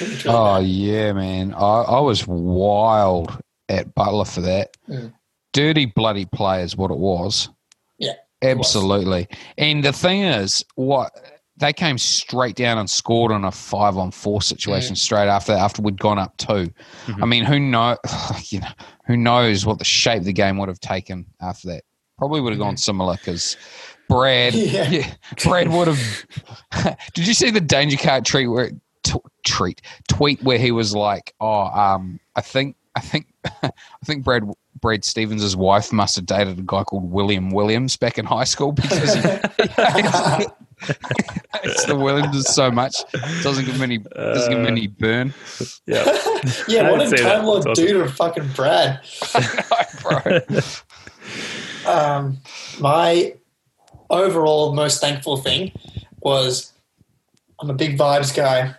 [0.00, 1.54] It looked really Oh yeah, man.
[1.54, 3.38] I, I was wild
[3.68, 4.70] at Butler for that.
[4.88, 5.12] Mm.
[5.52, 7.48] Dirty bloody play is what it was.
[7.98, 8.12] Yeah,
[8.42, 8.66] it was.
[8.66, 9.28] Absolutely.
[9.56, 11.12] And the thing is, what
[11.56, 14.98] they came straight down and scored on a five on four situation Mm.
[14.98, 17.22] straight after after we'd gone up 2 Mm-hmm.
[17.22, 17.96] I mean, who know
[18.44, 18.68] you know
[19.06, 21.84] who knows what the shape the game would have taken after that?
[22.18, 23.56] Probably would have gone similar because
[24.08, 24.54] Brad.
[24.54, 24.88] Yeah.
[24.88, 25.14] yeah.
[25.44, 26.26] Brad would have.
[27.14, 28.70] did you see the danger card treat where
[29.12, 33.26] t- treat tweet where he was like, "Oh, um, I think, I think,
[33.62, 33.70] I
[34.04, 34.44] think Brad
[34.80, 38.72] Brad Stevens' wife must have dated a guy called William Williams back in high school
[38.82, 39.20] because he,
[41.64, 42.94] it's the Williams so much
[43.42, 45.34] doesn't give him any doesn't give him any burn,
[45.86, 46.04] Yeah.
[46.68, 47.86] yeah, what didn't a time lord That's awesome.
[47.86, 49.00] dude or fucking Brad.
[50.02, 50.40] bro.
[51.86, 52.38] Um,
[52.80, 53.34] my
[54.10, 55.72] overall most thankful thing
[56.20, 56.72] was
[57.60, 58.74] I'm a big vibes guy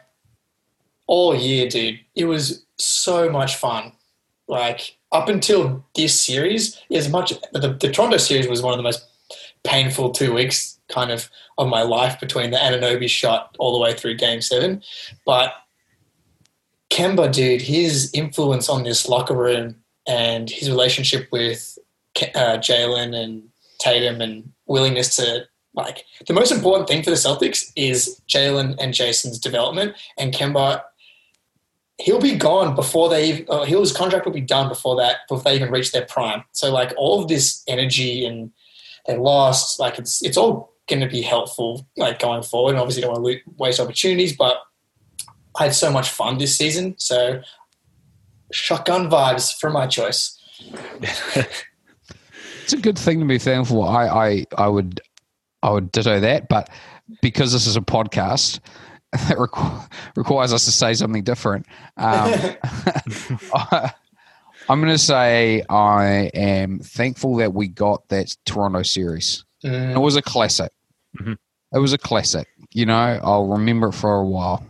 [1.09, 1.99] all year, dude.
[2.15, 3.91] It was so much fun.
[4.47, 8.83] Like up until this series, as much the, the Toronto series was one of the
[8.83, 9.03] most
[9.63, 13.93] painful two weeks kind of of my life between the Anunoby shot all the way
[13.93, 14.81] through Game Seven,
[15.25, 15.53] but
[16.89, 19.75] Kemba, dude, his influence on this locker room
[20.07, 21.77] and his relationship with
[22.35, 23.43] uh, Jaylen and
[23.79, 25.45] Tatum and willingness to
[25.75, 30.81] like the most important thing for the Celtics is Jaylen and Jayson's development and Kemba.
[31.99, 33.25] He'll be gone before they.
[33.29, 35.17] even- Uh, his contract will be done before that.
[35.27, 36.43] Before they even reach their prime.
[36.53, 38.51] So like all of this energy and
[39.05, 39.79] they lost.
[39.79, 42.71] Like it's it's all going to be helpful like going forward.
[42.71, 44.57] And obviously don't want to waste opportunities, but
[45.59, 46.95] I had so much fun this season.
[46.97, 47.41] So
[48.51, 50.37] shotgun vibes for my choice.
[52.63, 53.83] It's a good thing to be thankful.
[53.83, 55.01] I, I, I would,
[55.63, 56.69] I would ditto that, but
[57.19, 58.59] because this is a podcast
[59.11, 61.65] that requ- requires us to say something different,
[61.97, 62.33] um,
[64.69, 69.43] I'm going to say I am thankful that we got that Toronto series.
[69.65, 69.95] Mm.
[69.95, 70.71] It was a classic.
[71.19, 71.37] Mhm.
[71.73, 72.47] It was a classic.
[72.71, 74.63] You know, I'll remember it for a while.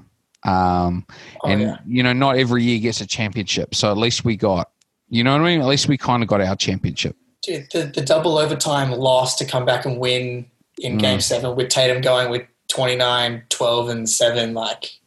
[0.45, 1.05] Um,
[1.43, 1.77] Oh, and yeah.
[1.85, 4.69] you know, not every year gets a championship, so at least we got.
[5.09, 5.59] You know what I mean?
[5.61, 7.15] At least we kind of got our championship.
[7.41, 10.45] Dude, the, the double overtime loss to come back and win
[10.77, 10.99] in Mm.
[11.01, 14.99] game seven with Tatum going with 29, 12, and 7, like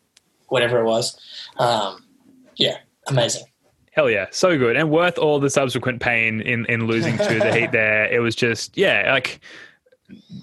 [0.48, 1.18] whatever it was.
[1.58, 2.04] Um,
[2.56, 3.44] yeah, amazing.
[3.92, 7.52] Hell yeah, so good and worth all the subsequent pain in in losing to the
[7.52, 7.70] Heat.
[7.72, 9.40] There, it was just yeah, like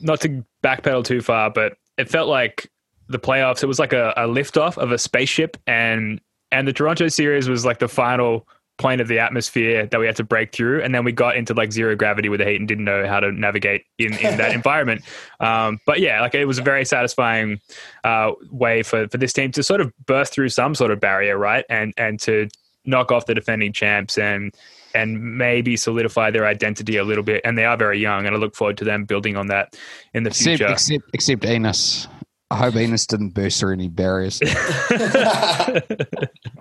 [0.01, 2.72] not to backpedal too far, but it felt like
[3.07, 3.63] the playoffs.
[3.63, 7.65] It was like a, a liftoff of a spaceship, and and the Toronto series was
[7.65, 8.47] like the final
[8.80, 11.53] point of the atmosphere that we had to break through, and then we got into
[11.53, 14.51] like zero gravity with the Heat and didn't know how to navigate in in that
[14.53, 15.03] environment.
[15.39, 17.59] Um, but yeah, like it was a very satisfying
[18.03, 21.38] uh, way for for this team to sort of burst through some sort of barrier,
[21.38, 22.47] right, and and to
[22.86, 24.55] knock off the defending champs and
[24.95, 27.41] and maybe solidify their identity a little bit.
[27.43, 29.77] And they are very young, and I look forward to them building on that
[30.13, 30.71] in the Except, future.
[30.71, 32.07] except, except Enes.
[32.51, 34.39] I hope Enes didn't burst through any barriers.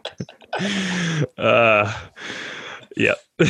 [1.38, 1.92] uh,
[2.96, 3.14] yeah.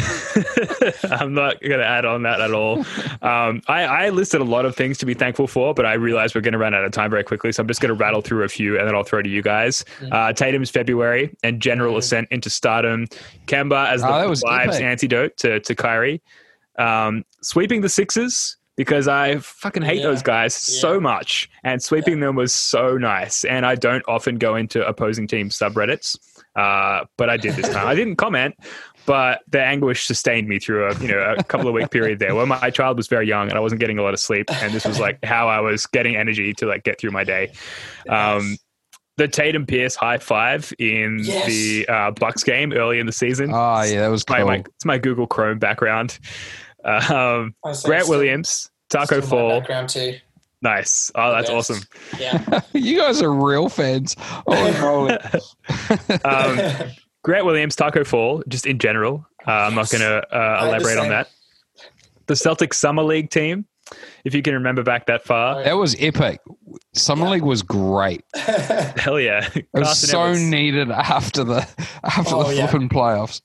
[1.11, 2.80] I'm not going to add on that at all.
[3.22, 6.34] Um, I, I listed a lot of things to be thankful for, but I realized
[6.34, 7.52] we're going to run out of time very quickly.
[7.52, 9.40] So I'm just going to rattle through a few and then I'll throw to you
[9.42, 9.84] guys.
[10.12, 13.06] Uh, Tatum's February and general ascent into stardom.
[13.46, 14.82] Kemba as the Oh, vibes epic.
[14.82, 16.22] antidote to, to Kyrie.
[16.78, 20.02] Um, sweeping the Sixers because I fucking hate Yeah.
[20.04, 20.80] those guys Yeah.
[20.82, 21.48] so much.
[21.64, 23.44] And sweeping them was so nice.
[23.44, 26.16] And I don't often go into opposing team subreddits,
[26.57, 27.86] uh, but I did this time.
[27.86, 28.55] I didn't comment,
[29.07, 32.34] but the anguish sustained me through a you know a couple of week period there
[32.34, 34.72] where my child was very young and I wasn't getting a lot of sleep, and
[34.72, 37.53] this was like how I was getting energy to like get through my day.
[38.09, 38.57] Um,
[39.16, 41.46] the Tatum Pierce high five in Yes.
[41.46, 43.51] the uh, Bucks game early in the season.
[43.53, 44.46] oh yeah, that was my, cool.
[44.46, 46.18] my, it's my Google Chrome background.
[46.84, 50.14] Um, Grant still- Williams, Taco still my Fall, background too.
[50.62, 51.11] Nice.
[51.14, 51.80] Oh, that's awesome.
[52.18, 52.61] Yeah.
[52.72, 54.16] you guys are real fans.
[54.46, 55.18] Oh.
[56.24, 56.90] Um,
[57.24, 59.26] Grant Williams, Taco Fall, just in general.
[59.46, 61.28] Uh, I'm not going to uh, elaborate on that.
[62.26, 63.66] The Celtic Summer League team,
[64.24, 65.62] if you can remember back that far.
[65.64, 66.40] that was epic.
[66.94, 68.22] Summer League was great.
[68.36, 69.48] Hell yeah.
[69.54, 71.66] It was so needed after the
[72.04, 72.66] after Oh, the yeah.
[72.66, 73.40] flipping playoffs.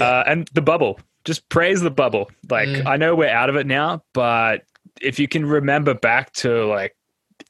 [0.00, 0.98] Uh, and the bubble.
[1.24, 2.30] Just praise the bubble.
[2.50, 2.86] Like, Mm.
[2.86, 4.62] I know we're out of it now, but
[5.00, 6.96] if you can remember back to, like,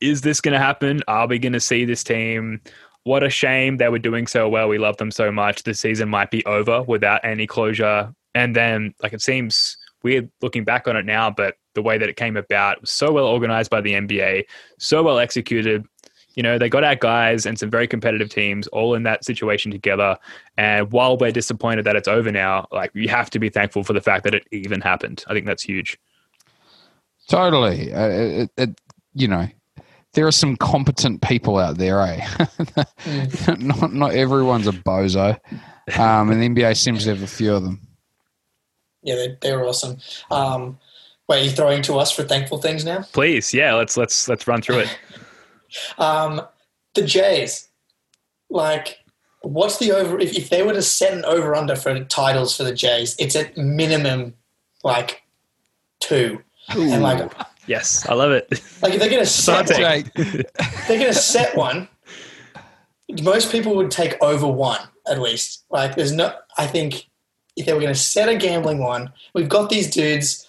[0.00, 1.02] is this going to happen?
[1.08, 2.60] Are we going to see this team?
[3.04, 4.68] What a shame they were doing so well.
[4.68, 5.62] We love them so much.
[5.62, 8.14] The season might be over without any closure.
[8.34, 12.08] And then, like, it seems weird looking back on it now, but the way that
[12.08, 14.44] it came about was so well organized by the NBA,
[14.78, 15.84] so well executed.
[16.34, 19.70] You know, they got our guys and some very competitive teams all in that situation
[19.70, 20.16] together.
[20.56, 23.92] And while we're disappointed that it's over now, like you have to be thankful for
[23.92, 25.24] the fact that it even happened.
[25.28, 25.98] I think that's huge.
[27.28, 27.92] Totally.
[27.92, 28.80] Uh, it, it,
[29.14, 29.48] you know,
[30.14, 32.26] there are some competent people out there, eh?
[33.58, 35.38] not not everyone's a bozo,
[35.98, 37.80] um, and the NBA seems to have a few of them.
[39.02, 39.98] yeah, they, they were awesome.
[40.30, 40.78] Um,
[41.28, 43.02] wait, are you throwing to us for thankful things now?
[43.12, 44.98] Please, yeah, let's let's let's run through it.
[45.98, 46.40] Um,
[46.94, 47.66] the Jays,
[48.48, 49.00] like,
[49.42, 50.20] what's the over?
[50.20, 53.34] If, if they were to set an over under for titles for the Jays, it's
[53.34, 54.34] at minimum
[54.84, 55.22] like
[55.98, 56.44] two.
[56.70, 57.30] And like,
[57.66, 58.48] Yes, I love it.
[58.82, 61.88] like if they're gonna set one, Jake, if they're gonna set one.
[63.22, 65.64] Most people would take over one at least.
[65.70, 66.34] Like, there's no.
[66.56, 67.06] I think
[67.56, 70.48] if they were going to set a gambling one, we've got these dudes.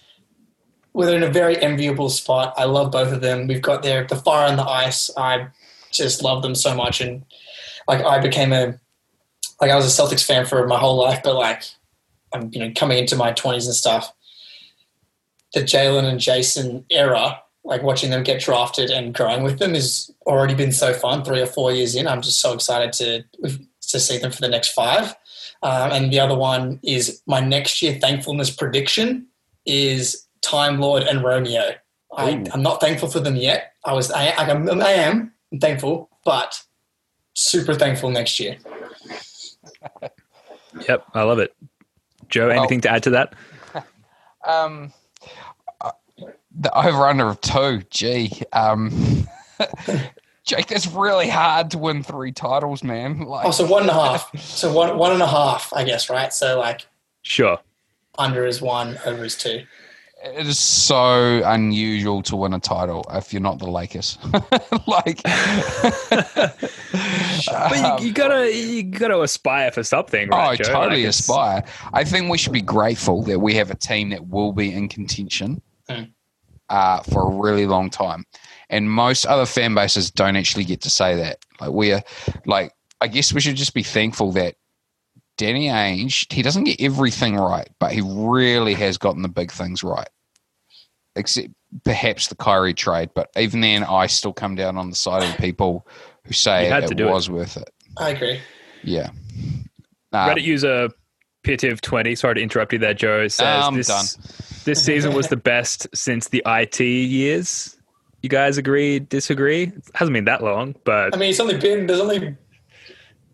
[0.93, 2.53] Well, they're in a very enviable spot.
[2.57, 3.47] I love both of them.
[3.47, 5.09] We've got their the fire and the ice.
[5.17, 5.47] I
[5.91, 7.25] just love them so much, and
[7.87, 8.79] like I became a
[9.59, 11.63] like I was a Celtics fan for my whole life, but like
[12.33, 14.13] I'm you know coming into my twenties and stuff.
[15.55, 20.11] The Jaylen and Jayson era, like watching them get drafted and growing with them, has
[20.27, 21.23] already been so fun.
[21.23, 23.23] Three or four years in, I'm just so excited to
[23.87, 25.15] to see them for the next five.
[25.63, 29.27] Um, and the other one is my next year thankfulness prediction
[29.65, 31.71] is Time Lord and Romeo.
[32.15, 33.73] I, I'm not thankful for them yet.
[33.83, 36.61] I was, I, I, am- I am thankful, but
[37.35, 38.57] super thankful next year.
[40.89, 41.55] Yep, I love it.
[42.27, 43.33] Joe, anything to add to that?
[44.45, 44.91] um,
[46.57, 47.81] the over under of two.
[47.89, 49.27] Gee, um,
[50.45, 53.21] Jake, that's really hard to win three titles, man.
[53.21, 54.39] Like, Oh, so one and a half.
[54.39, 56.31] So one, one and a half, I guess, right?
[56.33, 56.85] So like
[57.23, 57.57] Sure.
[58.17, 59.63] under is one, over is two.
[60.23, 64.17] it is so unusual to win a title if you're not the Lakers.
[64.87, 65.21] like,
[67.47, 70.59] But you, you gotta you gotta aspire for something, right?
[70.59, 70.71] oh, Joe?
[70.73, 71.63] totally Like, aspire.
[71.93, 74.87] I think we should be grateful that we have a team that will be in
[74.89, 75.61] contention.
[75.89, 76.03] Hmm.
[76.69, 78.25] Uh, for a really long time,
[78.69, 81.39] and most other fan bases don't actually get to say that.
[81.61, 82.03] Like we are,
[82.45, 84.55] like I guess we should just be thankful that
[85.37, 89.83] Danny Ainge he doesn't get everything right, but he really has gotten the big things
[89.83, 90.09] right.
[91.15, 91.47] Except
[91.85, 95.31] perhaps the Kyrie trade, but even then, I still come down on the side of
[95.33, 95.87] the people
[96.25, 97.11] who say You it to do it.
[97.11, 97.69] was worth it.
[97.97, 98.41] I agree.
[98.83, 99.09] Yeah.
[100.11, 100.89] Um, Reddit user
[101.45, 104.05] Pitiv20, sorry to interrupt you there, Joe, says I'm this, done.
[104.65, 107.77] this season was the best since the IT years.
[108.21, 109.63] You guys agree, disagree?
[109.63, 112.35] It hasn't been that long, but I mean, it's only been there's only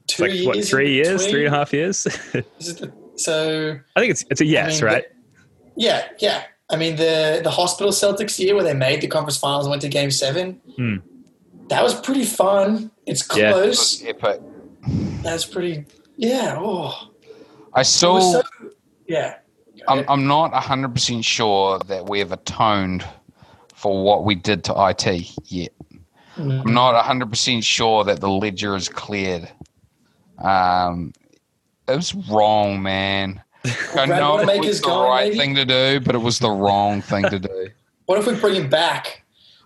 [0.08, 0.46] two like, years.
[0.46, 1.30] what, in three years, between.
[1.32, 2.06] three and a half years?
[2.34, 5.06] So I This is the- so think it's it's a yes, mean, right?
[5.76, 6.44] yeah, yeah.
[6.70, 9.82] I mean the the hospital Celtics year where they made the conference finals and went
[9.84, 10.60] to Game Seven.
[10.76, 10.96] Hmm.
[11.70, 12.92] That was pretty fun.
[13.06, 14.04] It's close.
[14.04, 14.42] Epic.
[15.24, 15.86] That's pretty.
[16.18, 16.58] Yeah.
[16.60, 17.11] Oh,
[17.74, 18.44] I still, so.
[19.08, 19.38] Yeah.
[19.88, 23.06] I'm, I'm not 100% sure that we have atoned
[23.74, 25.72] for what we did to IT yet.
[26.38, 26.66] Mm.
[26.66, 29.50] I'm not 100% sure that the ledger is cleared.
[30.38, 31.14] Um,
[31.88, 33.42] it was wrong, man.
[33.96, 35.38] I know it was the going, right maybe?
[35.38, 37.68] thing to do, but it was the wrong thing to do.
[38.08, 39.22] What if we bring him back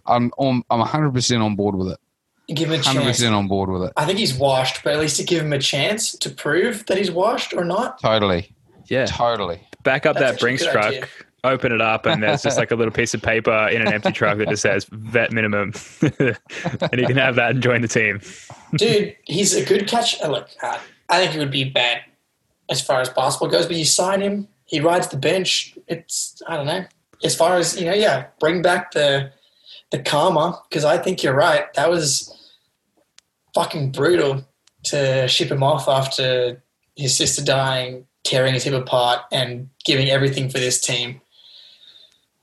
[0.06, 2.00] I'm I'm I'm 100% on board with it.
[2.48, 3.20] And give him a chance?
[3.22, 3.94] 100% on board with it.
[3.98, 6.98] I think he's washed, but at least to give him a chance to prove that
[6.98, 8.02] he's washed or not.
[8.02, 8.52] Totally.
[8.88, 9.06] Yeah.
[9.06, 9.62] Totally.
[9.84, 11.06] Back up That's that actually Brinks truck, idea.
[11.44, 14.12] open it up, and there's just like a little piece of paper in an empty
[14.12, 15.74] truck that just says vet minimum.
[16.02, 18.20] and you can have that and join the team.
[18.76, 20.20] Dude, he's a good catch.
[20.22, 20.78] uh, Look, uh,
[21.10, 22.02] I think he would be bad
[22.70, 25.78] as far as basketball goes, but you sign him, he rides the bench.
[25.88, 26.86] It's I don't know.
[27.24, 29.32] As far as you know, yeah, bring back the
[29.96, 31.74] the karma because I think you're right.
[31.74, 32.32] That was
[33.54, 34.46] fucking brutal
[34.86, 36.62] to ship him off after
[36.96, 41.22] his sister dying, tearing his hip apart, and giving everything for this team.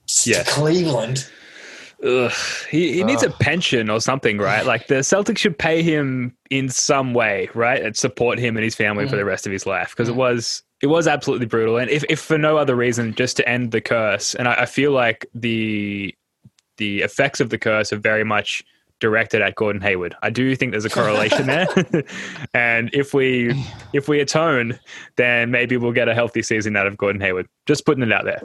[0.07, 0.53] to Yes.
[0.53, 1.28] Cleveland.
[2.05, 2.32] Ugh.
[2.68, 4.66] He, he needs a pension or something, right?
[4.66, 7.80] Like the Celtics should pay him in some way, right?
[7.80, 9.18] And support him and his family for mm.
[9.18, 10.18] the rest of his life because it mm.
[10.18, 11.78] was it was absolutely brutal.
[11.78, 14.34] And if, if for no other reason, just to end the curse.
[14.34, 16.12] And I, I feel like the
[16.77, 18.64] the effects of the curse are very much
[19.01, 20.14] directed at Gordon Hayward.
[20.23, 21.66] I do think there's a correlation there.
[22.55, 23.53] and if we
[23.93, 24.79] if we atone,
[25.16, 27.49] then maybe we'll get a healthy season out of Gordon Hayward.
[27.66, 28.43] Just putting it out there.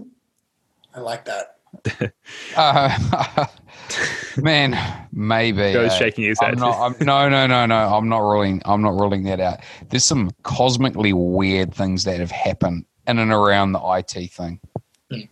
[0.95, 1.55] I like that.
[2.55, 3.45] Uh,
[4.37, 5.73] man, maybe.
[5.73, 6.59] Joe's uh, shaking his I'm head.
[6.59, 7.75] not, I'm, no, no, no, no.
[7.95, 8.61] I'm not ruling.
[8.65, 9.59] I'm not ruling that out.
[9.89, 14.59] There's some cosmically weird things that have happened in and around the IT thing.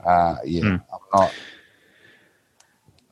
[0.06, 0.76] Uh, yeah, Hmm.
[0.94, 1.34] I'm not.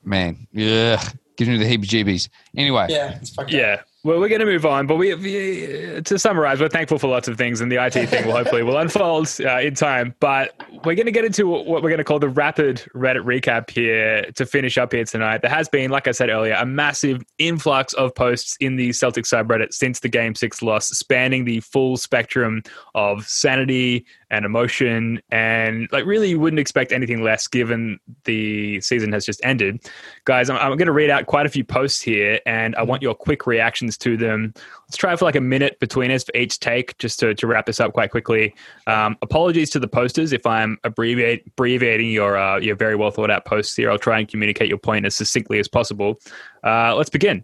[0.04, 1.02] Man, yeah,
[1.38, 2.30] gives me the heebie-jeebies.
[2.56, 3.86] Anyway, Yeah, it's fucked up.
[4.06, 7.30] Well, we're going to move on, but we, we to summarize, we're thankful for lots
[7.30, 10.14] of things, and the IT thing will hopefully will unfold uh, in time.
[10.20, 13.70] But we're going to get into what we're going to call the rapid Reddit recap
[13.70, 15.42] here to finish up here tonight.
[15.42, 19.24] There has been, like I said earlier, a massive influx of posts in the Celtic
[19.24, 22.62] subreddit since the Game Six loss, spanning the full spectrum
[22.96, 29.12] of sanity and emotion, and like really, you wouldn't expect anything less given the season
[29.14, 29.80] has just ended.
[30.26, 33.02] Guys, I'm, I'm going to read out quite a few posts here, and I want
[33.02, 34.54] your quick reactions to them.
[34.88, 37.68] Let's try for like a minute between us for each take, just to, to wrap
[37.68, 38.56] this up quite quickly.
[38.88, 43.30] Um, apologies to the posters if I'm abbreviate, abbreviating your uh, your very well thought
[43.30, 43.92] out posts here.
[43.92, 46.20] I'll try and communicate your point as succinctly as possible.
[46.64, 47.44] Uh, let's begin.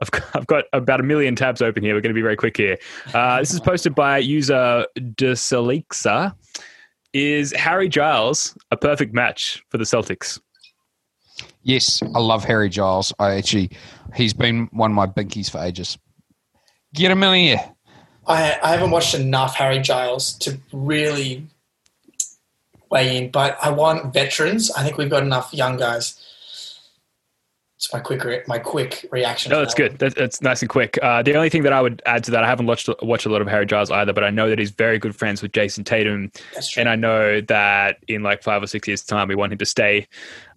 [0.00, 1.94] I've got, I've got about a million tabs open here.
[1.94, 2.78] We're going to be very quick here.
[3.12, 6.34] Uh, this is posted by user Desalixa.
[7.12, 10.38] Is Harry Giles a perfect match for the Celtics?
[11.62, 13.12] yes, I love Harry Giles.
[13.18, 13.70] I actually,
[14.14, 15.98] he's been one of my binkies for ages.
[16.94, 17.74] Get him in here.
[18.26, 21.46] I, I haven't watched enough Harry Giles to really
[22.90, 24.70] weigh in, but I want veterans.
[24.70, 26.20] I think we've got enough young guys.
[27.80, 29.48] It's my quick re- my quick reaction.
[29.48, 29.98] No, that's that good.
[30.00, 30.98] That, that's nice and quick.
[31.00, 33.30] Uh, the only thing that I would add to that, I haven't watched watched a
[33.30, 35.84] lot of Harry Giles either, but I know that he's very good friends with Jayson
[35.84, 36.30] Tatum.
[36.52, 36.82] That's true.
[36.82, 39.64] and I know that in like five or six years' time, we want him to
[39.64, 40.06] stay.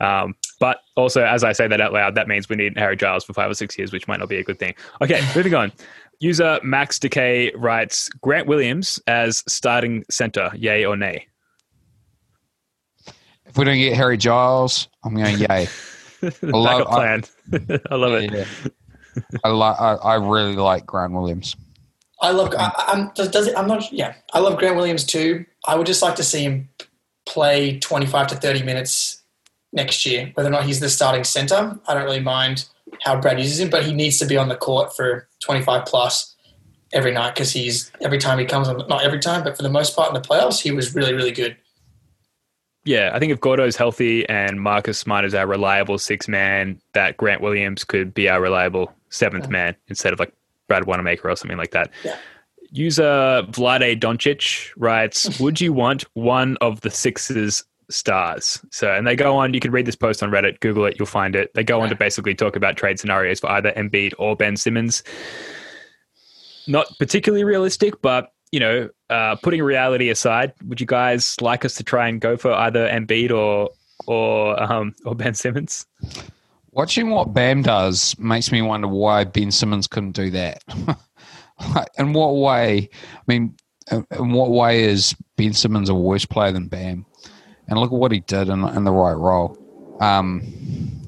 [0.01, 3.23] Um, but also, as I say that out loud, that means we need Harry Giles
[3.23, 4.75] for five or six years, which might not be a good thing.
[5.01, 5.71] Okay, moving on.
[6.19, 11.25] User Max Decay writes Grant Williams as starting center, yay or nay?
[13.45, 15.69] If we don't get Harry Giles, I'm going yay.
[16.41, 17.23] love- Backup plan.
[17.91, 18.31] I love it.
[18.31, 18.45] Yeah.
[19.43, 19.79] I like.
[19.79, 21.55] I, I really like Grant Williams.
[22.21, 22.53] I love.
[22.57, 23.91] I, I'm does, does it, I'm not.
[23.91, 25.45] Yeah, I love Grant Williams too.
[25.67, 26.69] I would just like to see him
[27.25, 29.21] play 25 to 30 minutes
[29.71, 30.31] next year.
[30.33, 32.67] Whether or not he's the starting center, I don't really mind
[33.01, 36.35] how Brad uses him, but he needs to be on the court for 25 plus
[36.91, 38.77] every night because he's every time he comes on.
[38.87, 41.31] Not every time, but for the most part in the playoffs, he was really really
[41.31, 41.57] good.
[42.85, 47.15] Yeah, I think if Gordo's healthy and Marcus Smart is our reliable six man, that
[47.15, 50.33] Grant Williams could be our reliable seventh man instead of like
[50.67, 51.89] Brad Wanamaker or something like that.
[52.03, 52.17] Yeah.
[52.71, 59.15] User Vlade Doncic writes, "Would you want one of the Sixers stars?" So, and they
[59.15, 59.53] go on.
[59.53, 61.53] You can read this post on Reddit, Google it, you'll find it.
[61.53, 65.03] They go on to basically talk about trade scenarios for either Embiid or Ben Simmons.
[66.67, 71.73] Not particularly realistic, but you know, uh, putting reality aside, would you guys like us
[71.73, 73.71] to try and go for either Embiid or
[74.05, 75.87] or um, or Ben Simmons?
[76.71, 80.63] Watching what Bam does makes me wonder why Ben Simmons couldn't do that.
[81.97, 82.89] in what way?
[83.15, 83.55] I mean,
[83.91, 87.07] in what way is Ben Simmons a worse player than Bam?
[87.67, 89.57] And look at what he did in, in the right role.
[89.99, 91.01] Um,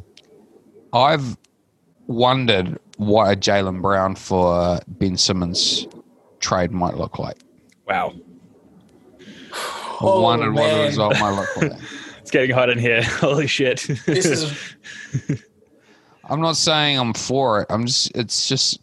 [0.93, 1.37] I've
[2.07, 5.85] wondered why Jaylen Brown for Ben Simmons
[6.45, 7.37] trade might look like.
[7.87, 8.13] Wow,
[9.19, 11.71] I Oh, wondered what the result might look like.
[12.21, 13.01] it's getting hot in here.
[13.19, 13.87] Holy shit!
[14.05, 14.75] This is
[16.29, 17.67] I'm not saying I'm for it.
[17.69, 18.15] I'm just.
[18.15, 18.79] It's just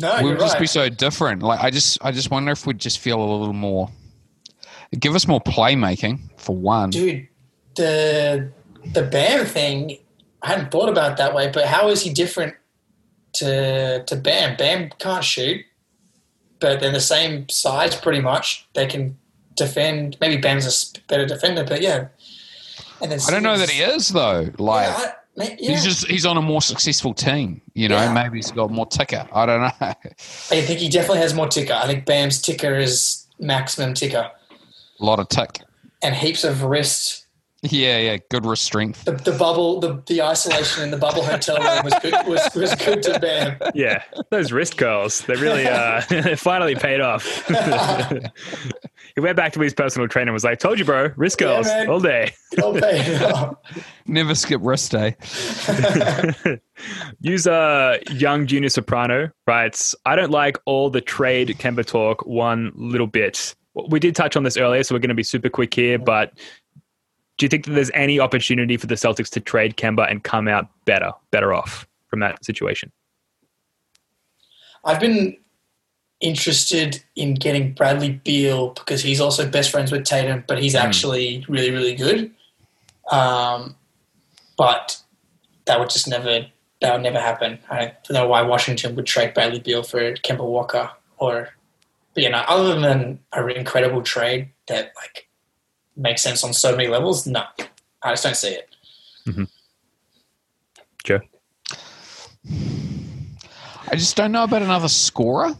[0.00, 0.60] no, we you're would just right.
[0.60, 1.42] be so different.
[1.42, 3.88] Like I just, I just wonder if we'd just feel a little more.
[4.98, 6.90] Give us more playmaking for one.
[6.90, 7.26] Dude,
[7.76, 8.50] the
[8.92, 9.98] the Bam thing,
[10.42, 12.54] I hadn't thought about it that way, but how is he different
[13.34, 14.56] to to Bam?
[14.56, 15.64] Bam can't shoot,
[16.60, 18.66] but they're the same size pretty much.
[18.74, 19.16] They can
[19.56, 20.16] defend.
[20.20, 22.08] Maybe Bam's a better defender, but yeah.
[23.02, 24.50] And I don't know that he is though.
[24.58, 25.12] Like Yeah,
[25.44, 25.70] I, yeah.
[25.70, 27.62] he's just he's on a more successful team.
[27.74, 28.12] You know, Yeah.
[28.12, 29.26] maybe he's got more ticker.
[29.32, 29.72] I don't know.
[29.80, 29.94] I
[30.60, 31.72] think he definitely has more ticker.
[31.72, 34.30] I think Bam's ticker is maximum ticker
[35.00, 35.62] a lot of tick.
[36.02, 37.24] and heaps of wrist.
[37.62, 39.04] Yeah, yeah, good wrist strength.
[39.04, 42.14] The, the bubble, the, the isolation in the bubble hotel room was good.
[42.26, 43.58] Was, was good to Bam.
[43.74, 46.00] yeah, those wrist curls, they really uh,
[46.36, 47.22] finally paid off.
[49.14, 51.48] he went back to his personal trainer and was like, "Told you, bro, wrist Yeah,
[51.48, 51.88] curls man.
[51.90, 53.56] all day." Well paid.
[54.06, 55.16] Never skip wrist day.
[57.20, 63.06] User Young Junior Soprano writes, I don't like all the trade Kemba talk one little
[63.06, 63.54] bit.
[63.88, 66.32] We did touch on this earlier, so we're going to be super quick here, but
[67.40, 70.46] do you think that there's any opportunity for the Celtics to trade Kemba and come
[70.46, 72.92] out better, better off from that situation?
[74.84, 75.38] I've been
[76.20, 81.46] interested in getting Bradley Beal because he's also best friends with Tatum, but he's actually
[81.48, 82.30] really, really good.
[83.10, 83.74] Um,
[84.58, 85.00] but
[85.64, 86.44] that would just never
[86.82, 87.58] that would never happen.
[87.70, 91.48] I don't know why Washington would trade Bradley Beal for Kemba Walker or
[92.12, 95.29] but you know, other than an incredible trade that like
[96.00, 97.44] makes sense on so many levels, no.
[98.02, 98.68] I just don't see it.
[101.04, 101.20] Joe?
[103.92, 105.54] I just don't know about another scorer.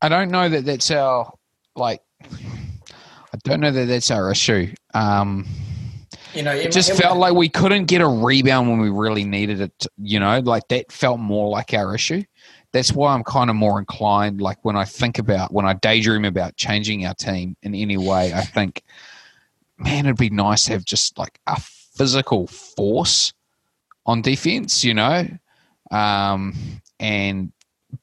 [0.00, 1.32] I don't know that that's our
[1.74, 2.00] like.
[2.22, 4.72] I don't know that that's our issue.
[4.94, 5.46] Um,
[6.34, 9.60] You know, it just felt like we couldn't get a rebound when we really needed
[9.60, 9.86] it.
[9.96, 12.22] You know, like that felt more like our issue.
[12.72, 14.40] That's why I'm kind of more inclined.
[14.40, 18.32] Like when I think about when I daydream about changing our team in any way,
[18.32, 18.82] I think,
[19.78, 23.32] man, it'd be nice to have just like a physical force
[24.06, 24.84] on defense.
[24.84, 25.26] You know,
[25.90, 26.54] um,
[27.00, 27.52] and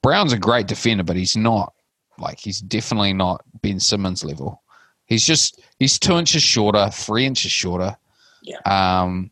[0.01, 1.73] Brown's a great defender, but he's not
[2.17, 4.61] like he's definitely not Ben Simmons level.
[5.05, 7.95] He's just he's two inches shorter, three inches shorter.
[8.41, 8.59] Yeah.
[8.65, 9.31] Um,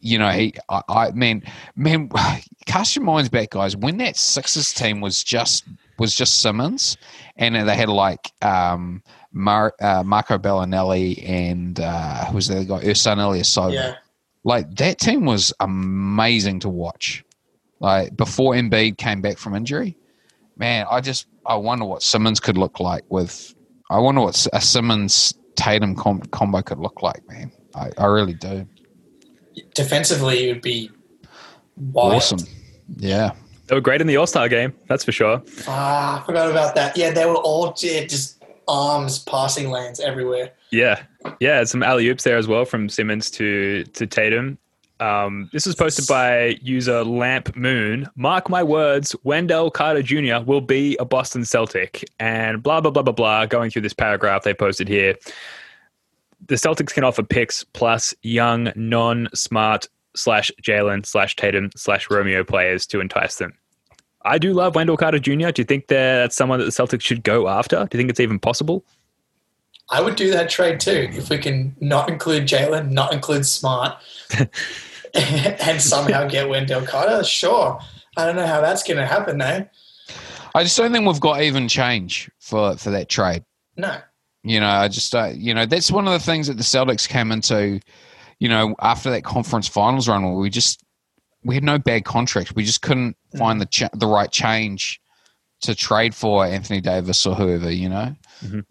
[0.00, 1.42] you know, he, I, I man,
[1.76, 2.10] man,
[2.66, 3.76] cast your minds back, guys.
[3.76, 5.64] When that Sixers team was just
[5.98, 6.96] was just Simmons,
[7.36, 9.02] and they had like um,
[9.38, 13.72] Mar, uh, Marco Belinelli and uh, who was the other guy, Ersan Ilyasova.
[13.72, 13.94] yeah.
[14.44, 17.24] Like that team was amazing to watch.
[17.80, 19.96] Like before Embiid came back from injury,
[20.56, 23.54] man, I just I wonder what Simmons could look like with.
[23.90, 27.52] I wonder what a Simmons Tatum com- combo could look like, man.
[27.74, 28.66] I, I really do.
[29.74, 30.90] Defensively, it would be
[31.76, 32.14] wild.
[32.14, 32.40] Awesome.
[32.96, 33.32] Yeah.
[33.66, 35.42] They were great in the All Star game, that's for sure.
[35.66, 36.96] Ah, I forgot about that.
[36.96, 38.37] Yeah, they were all just
[38.68, 40.52] arms, passing lanes everywhere.
[40.70, 41.02] Yeah,
[41.40, 44.58] yeah, some alley oops there as well from Simmons to to Tatum.
[45.00, 48.08] Um, this was posted by user Lamp Moon.
[48.16, 50.44] Mark my words, Wendell Carter Jr.
[50.44, 53.46] will be a Boston Celtic, and blah blah blah blah blah.
[53.46, 55.14] Going through this paragraph they posted here,
[56.46, 62.86] the Celtics can offer picks plus young, non-smart slash Jaylen slash Tatum slash Romeo players
[62.86, 63.52] to entice them.
[64.28, 65.50] I do love Wendell Carter Jr.
[65.50, 67.76] Do you think that's someone that the Celtics should go after?
[67.76, 68.84] Do you think it's even possible?
[69.90, 73.96] I would do that trade too if we can not include Jaylen, not include Smart,
[75.14, 77.24] and somehow get Wendell Carter.
[77.24, 77.80] Sure.
[78.16, 79.66] I don't know how that's going to happen though.
[80.54, 83.44] I just don't think we've got even change for for that trade.
[83.76, 83.98] No.
[84.44, 87.08] You know, I just, uh, you know, that's one of the things that the Celtics
[87.08, 87.80] came into,
[88.38, 90.82] you know, after that conference finals run where we just,
[91.44, 92.54] we had no bad contract.
[92.56, 95.00] We just couldn't find the ch- the right change
[95.62, 98.14] to trade for Anthony Davis or whoever, you know.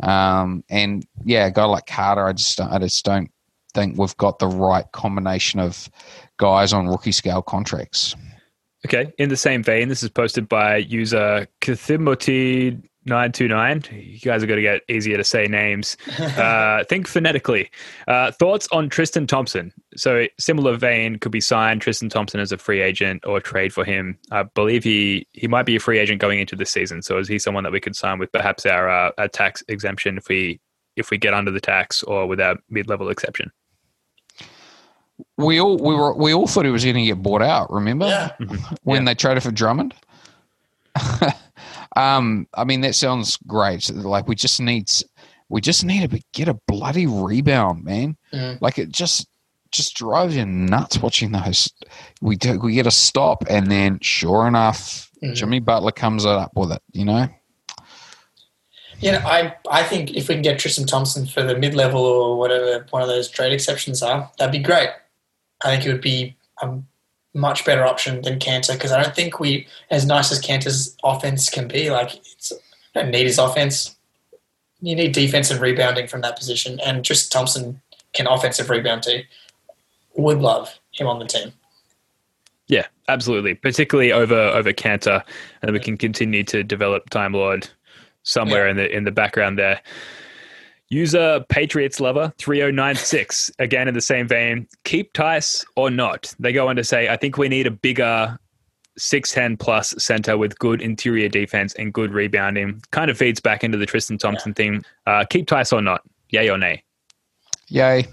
[0.01, 3.29] Um, and yeah, a guy like Carter, I just, don't- I just don't
[3.73, 5.89] think we've got the right combination of
[6.37, 8.15] guys on rookie scale contracts.
[8.85, 9.11] Okay.
[9.17, 11.47] In the same vein, this is posted by user
[13.07, 14.13] Kathimoti929.
[14.13, 15.97] You guys are going to get easier to say names.
[16.37, 17.69] Uh, think phonetically.
[18.07, 19.71] Uh, thoughts on Tristan Thompson?
[19.95, 23.83] So, similar vein could be signed Tristan Thompson as a free agent or trade for
[23.83, 24.17] him.
[24.31, 27.01] I believe he, he might be a free agent going into this season.
[27.01, 30.17] So, is he someone that we could sign with perhaps our, uh, our tax exemption
[30.17, 30.59] if we
[30.95, 33.51] if we get under the tax or with our mid level exception?
[35.37, 37.71] We all we were we all thought he was going to get bought out.
[37.71, 38.31] Remember Yeah.
[38.83, 39.93] when they traded for Drummond?
[41.95, 43.89] um, I mean that sounds great.
[43.91, 44.89] Like we just need
[45.49, 48.17] we just need to get a bloody rebound, man.
[48.33, 48.59] Mhm.
[48.61, 49.27] Like it just
[49.71, 51.71] just drives you nuts watching those.
[52.21, 55.35] We do we get a stop, and then sure enough, Mhm.
[55.35, 56.81] Jimmy Butler comes up with it.
[56.93, 57.29] You know.
[58.99, 62.01] You know, I I think if we can get Tristan Thompson for the mid level
[62.01, 64.89] or whatever one of those trade exceptions are, that'd be great.
[65.63, 66.79] I think it would be a
[67.37, 71.49] much better option than Kanter because I don't think we, as nice as Kanter's offense
[71.49, 72.57] can be, like it's you
[73.01, 73.95] don't need his offense.
[74.81, 77.81] You need defense and rebounding from that position, and just Thompson
[78.13, 79.21] can offensive rebound too.
[80.15, 81.53] Would love him on the team.
[82.67, 83.53] Yeah, absolutely.
[83.53, 85.23] Particularly over over Kanter,
[85.61, 87.69] and we can continue to develop Time Lord
[88.23, 88.71] somewhere Yeah.
[88.71, 89.81] in the in the background there.
[90.89, 96.33] User Patriots Lover 3096, again in the same vein, keep Theis or not.
[96.39, 98.37] They go on to say, I think we need a bigger
[98.99, 102.81] 6'10 plus center with good interior defense and good rebounding.
[102.91, 104.83] Kind of feeds back into the Tristan Thompson thing.
[105.05, 106.01] Uh, keep Theis or not?
[106.29, 106.83] Yay or nay?
[107.67, 108.07] Yay.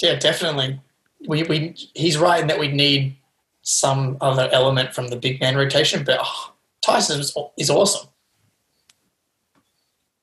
[0.00, 0.80] Yeah, definitely.
[1.26, 3.16] We, we he's right in that we need
[3.62, 6.52] some other element from the big man rotation, but oh,
[6.82, 8.08] Tyson is, is awesome.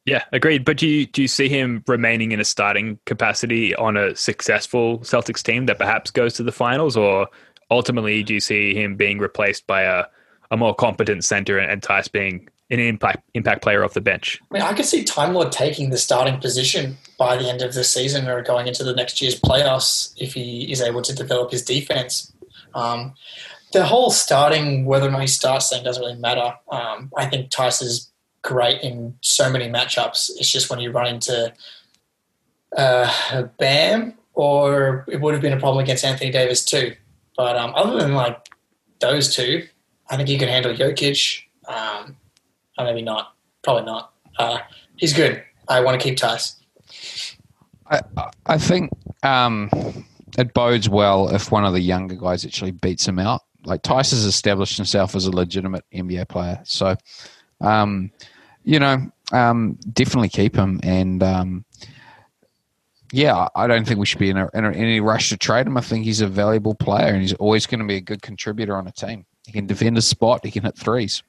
[0.05, 0.65] Yeah, agreed.
[0.65, 4.99] But do you do you see him remaining in a starting capacity on a successful
[4.99, 7.27] Celtics team that perhaps goes to the finals, or
[7.69, 10.05] ultimately do you see him being replaced by a,
[10.49, 14.41] a more competent center and, and Theis being an impact impact player off the bench?
[14.49, 17.75] I mean, I could see Time Lord taking the starting position by the end of
[17.75, 21.51] the season or going into the next year's playoffs if he is able to develop
[21.51, 22.33] his defense.
[22.73, 23.13] Um,
[23.71, 26.55] the whole starting, whether or not he starts thing doesn't really matter.
[26.71, 28.10] Um, I think Theis is
[28.41, 30.31] great in so many matchups.
[30.37, 31.53] It's just when you run into
[32.77, 36.95] uh, Bam, or it would have been a problem against Anthony Davis too.
[37.35, 38.49] But um, other than like
[38.99, 39.67] those two,
[40.09, 41.43] I think he can handle Jokic.
[41.67, 42.17] Um,
[42.77, 43.35] or maybe not.
[43.63, 44.13] Probably not.
[44.37, 44.59] Uh,
[44.97, 45.43] he's good.
[45.67, 46.55] I want to keep Theis.
[47.89, 48.01] I,
[48.45, 48.91] I think
[49.23, 49.69] um,
[50.37, 53.41] it bodes well if one of the younger guys actually beats him out.
[53.65, 56.95] Like Theis has established himself as a legitimate NBA player, so
[57.59, 58.11] um,
[58.63, 60.79] you know, um, definitely keep him.
[60.83, 61.65] And um,
[63.11, 65.67] yeah, I don't think we should be in, a, in a, any rush to trade
[65.67, 65.77] him.
[65.77, 68.75] I think he's a valuable player, and he's always going to be a good contributor
[68.75, 69.25] on a team.
[69.45, 70.45] He can defend his spot.
[70.45, 71.23] He can hit threes.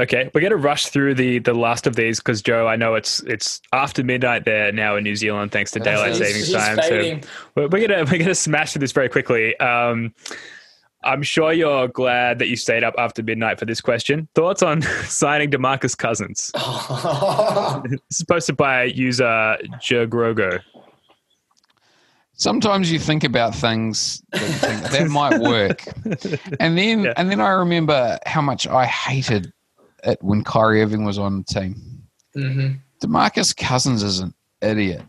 [0.00, 2.94] Okay, we're going to rush through the the last of these because Joe, I know
[2.94, 6.56] it's it's after midnight there now in New Zealand thanks to daylight He's- savings he's
[6.56, 6.78] time.
[6.82, 9.58] So we're we're gonna we're gonna smash through this very quickly.
[9.60, 10.14] Um,
[11.02, 14.28] I'm sure you're glad that you stayed up after midnight for this question.
[14.34, 16.50] Thoughts on signing DeMarcus Cousins?
[17.90, 20.60] This is posted by user Jagrogo.
[22.34, 25.84] sometimes you think about things that, think, that might work,
[26.60, 27.14] and then Yeah.
[27.16, 29.52] and then I remember how much I hated
[30.04, 32.02] it when Kyrie Irving was on the team.
[32.34, 32.68] hmm
[33.02, 35.02] DeMarcus Cousins is an idiot.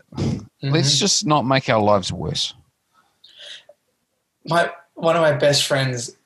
[0.62, 2.54] Let's just not make our lives worse.
[4.46, 6.16] My one of my best friends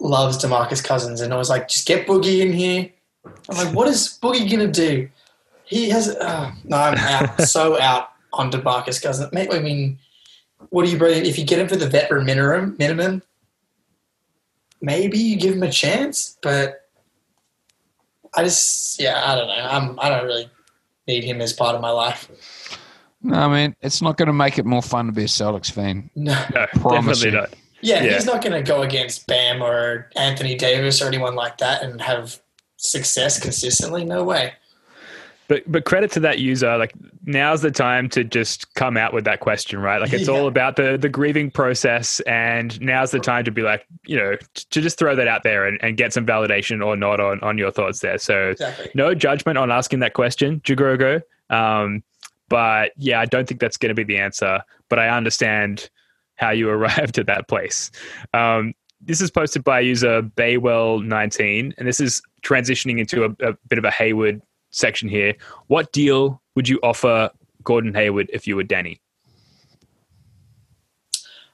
[0.00, 2.90] loves DeMarcus Cousins, and I was like, just get Boogie in here.
[3.48, 5.08] I'm like, what is Boogie gonna do?
[5.64, 6.76] He has uh, no.
[6.76, 9.32] I'm out, so out on DeMarcus Cousins.
[9.32, 9.98] Mate, I mean,
[10.70, 11.26] what do you bring?
[11.26, 13.22] If you get him for the veteran minimum, minimum,
[14.80, 16.38] maybe you give him a chance.
[16.42, 16.88] But
[18.34, 19.54] I just, yeah, I don't know.
[19.54, 20.50] I'm, I don't really
[21.08, 22.78] need him as part of my life.
[23.22, 25.70] No, I mean it's not going to make it more fun to be a Celtics
[25.70, 26.10] fan.
[26.14, 26.38] No.
[26.54, 27.30] No, Promise definitely you.
[27.32, 27.54] not.
[27.86, 28.14] Yeah, Yeah.
[28.14, 32.00] he's not going to go against Bam or Anthony Davis or anyone like that and
[32.00, 32.40] have
[32.78, 34.04] success consistently.
[34.04, 34.52] No way.
[35.48, 36.76] But but credit to that user.
[36.76, 36.92] Like
[37.24, 40.00] now's the time to just come out with that question, right?
[40.00, 40.34] Like it's Yeah.
[40.34, 44.36] all about the the grieving process, and now's the time to be like, you know,
[44.54, 47.58] to just throw that out there and, and get some validation or not on on
[47.58, 48.18] your thoughts there.
[48.18, 48.90] So Exactly.
[48.94, 51.22] no judgment on asking that question, Jagrogo.
[51.48, 52.02] Um,
[52.48, 54.62] but yeah, I don't think that's going to be the answer.
[54.88, 55.88] But I understand
[56.36, 57.90] how you arrived at that place.
[58.32, 63.78] Um, this is posted by user Baywell19, and this is transitioning into a, a bit
[63.78, 65.34] of a Hayward section here.
[65.66, 67.30] What deal would you offer
[67.62, 69.00] Gordon Hayward if you were Danny?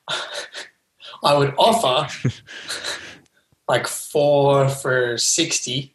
[1.24, 2.08] I would offer
[3.68, 5.94] like four for sixty.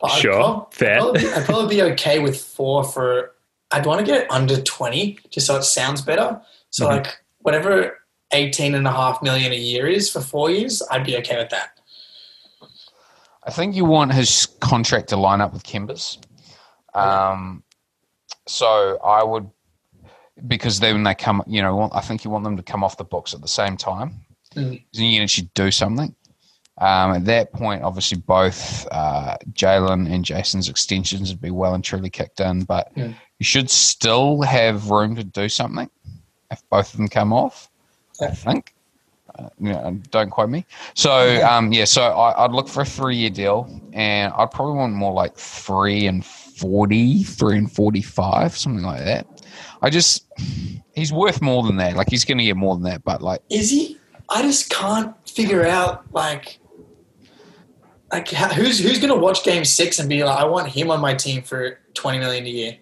[0.00, 0.94] But I'd Sure, fair.
[0.94, 3.32] I'd probably, I'd probably be okay with four for.
[3.70, 6.40] I'd want to get it under twenty, just so it sounds better.
[6.74, 6.96] So Mm-hmm.
[7.04, 7.98] like whatever
[8.32, 11.50] 18 and a half million a year is for four years, I'd be okay with
[11.50, 11.78] that.
[13.44, 16.18] I think you want his contract to line up with Kemba's.
[16.94, 17.62] Um,
[18.48, 19.48] so I would,
[20.48, 23.04] because then they come, you know, I think you want them to come off the
[23.04, 24.14] books at the same time.
[24.56, 24.82] Mm.
[24.94, 26.12] Then you can actually do something.
[26.78, 31.84] Um, at that point, obviously, both uh, Jaylen and Jayson's extensions would be well and
[31.84, 33.14] truly kicked in, but Mm.
[33.38, 35.88] you should still have room to do something
[36.54, 37.70] if both of them come off.
[38.20, 38.74] I think.
[39.36, 40.64] Uh, you know, don't quote me.
[40.94, 44.92] So um, yeah, so I, I'd look for a three-year deal, and I'd probably want
[44.92, 49.26] more like three and 40, three and forty-five, something like that.
[49.82, 50.26] I just
[50.94, 51.96] he's worth more than that.
[51.96, 53.98] Like he's going to get more than that, but like Is he?
[54.28, 56.58] I just can't figure out like
[58.12, 60.90] like how, who's who's going to watch Game Six and be like, I want him
[60.90, 62.76] on my team for 20 million a year.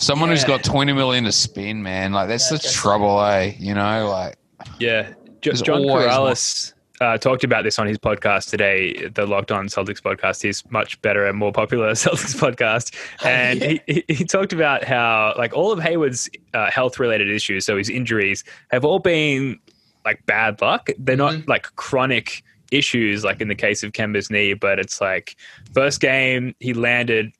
[0.00, 2.12] Someone who's got twenty million to spend, man.
[2.12, 2.80] Like that's Yeah, the guess so.
[2.80, 3.54] trouble, eh?
[3.58, 4.36] You know, like
[4.78, 6.72] Yeah, jo- John always Karalis
[7.02, 10.42] uh, talked about this on his podcast today, the Locked On Celtics podcast.
[10.42, 12.94] He's much better and more popular Celtics podcast,
[13.24, 13.68] and Yeah.
[13.86, 17.76] he, he he talked about how like all of Hayward's uh, health related issues, so
[17.76, 19.58] his injuries, have all been
[20.04, 20.88] like bad luck.
[20.98, 21.48] They're not Mhm.
[21.48, 25.36] like chronic issues, like in the case of Kemba's knee, but it's like
[25.74, 27.32] first game he landed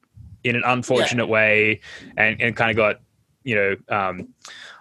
[0.44, 1.80] in an unfortunate way
[2.16, 3.00] and, and kind of got
[3.44, 4.28] you know um,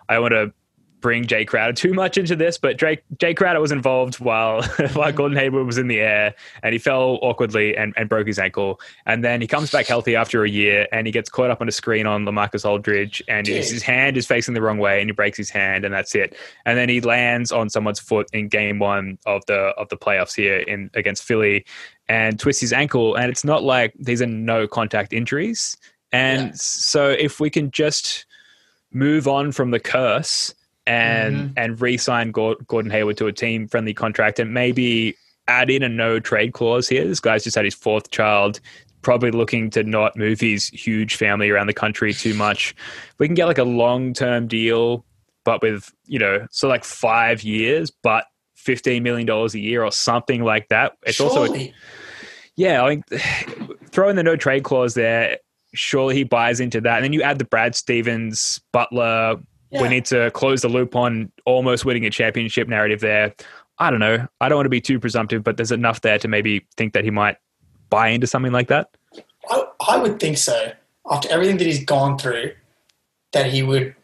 [0.08, 0.54] I don't want to
[1.02, 5.12] bring Jay Crowder too much into this, but Drake, Jay Crowder was involved while while
[5.12, 6.34] Gordon Hayward was in the air,
[6.64, 8.80] and he fell awkwardly and, and broke his ankle.
[9.06, 11.68] And then he comes back healthy after a year, and he gets caught up on
[11.68, 15.10] a screen on LaMarcus Aldridge, and his, his hand is facing the wrong way, and
[15.10, 16.36] he breaks his hand, and that's it.
[16.66, 20.36] And then he lands on someone's foot in Game One of the of the playoffs
[20.36, 21.66] here in against Philly,
[22.10, 23.16] and twists his ankle.
[23.16, 25.78] And it's not like these are no contact injuries.
[26.12, 26.52] And Yeah.
[26.56, 28.26] so if we can just
[28.92, 30.54] move on from the curse
[30.88, 31.54] and Mhm.
[31.56, 35.16] and re-sign Gordon Hayward to a team friendly contract and maybe
[35.48, 37.06] add in a no trade clause here.
[37.08, 38.60] This guy's just had his fourth child,
[39.04, 42.76] probably looking to not move his huge family around the country too much.
[43.20, 45.06] We can get like a long term deal,
[45.46, 48.26] but with you know, so like five years, but
[48.60, 50.98] fifteen million dollars a year or something like that.
[51.06, 51.74] It's also a
[52.56, 55.38] yeah, I think throwing the no trade clause there.
[55.74, 56.96] Surely he buys into that.
[56.98, 59.38] And then you add the Brad Stevens, Butler,
[59.72, 59.82] Yeah.
[59.82, 63.34] we need to close the loop on almost winning a championship narrative there.
[63.78, 64.28] I don't know.
[64.42, 67.04] I don't want to be too presumptive, but there's enough there to maybe think that
[67.06, 67.38] he might
[67.90, 68.90] buy into something like that.
[69.50, 70.72] I, I would think so.
[71.10, 72.52] After everything that he's gone through,
[73.32, 73.96] that he would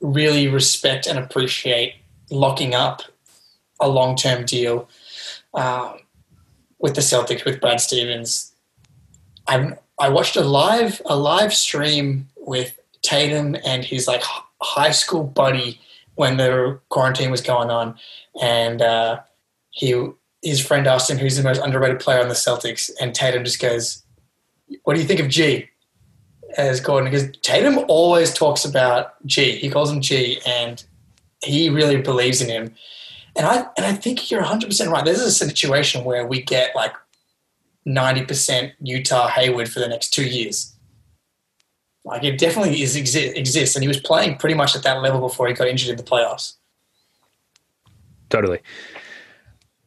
[0.00, 1.94] really respect and appreciate
[2.30, 3.02] locking up
[3.80, 4.88] a long term deal
[5.54, 5.98] um,
[6.78, 8.52] with the Celtics with Brad Stevens.
[9.46, 14.22] I I watched a live a live stream with Tatum and his like
[14.62, 15.80] high school buddy
[16.14, 17.96] when the quarantine was going on,
[18.40, 19.20] and uh,
[19.70, 20.08] he
[20.42, 23.60] his friend asked him who's the most underrated player on the Celtics, and Tatum just
[23.60, 24.02] goes,
[24.84, 25.68] "What do you think of G?"
[26.56, 29.56] As Gordon, because Tatum always talks about G.
[29.56, 30.82] He calls him G, and
[31.44, 32.74] he really believes in him.
[33.36, 35.04] And I and I think you're 100 percent right.
[35.04, 36.92] This is a situation where we get like
[37.84, 40.74] 90 percent Utah Hayward for the next two years.
[42.04, 45.20] Like it definitely is exi- exists, and he was playing pretty much at that level
[45.20, 46.54] before he got injured in the playoffs.
[48.30, 48.60] Totally.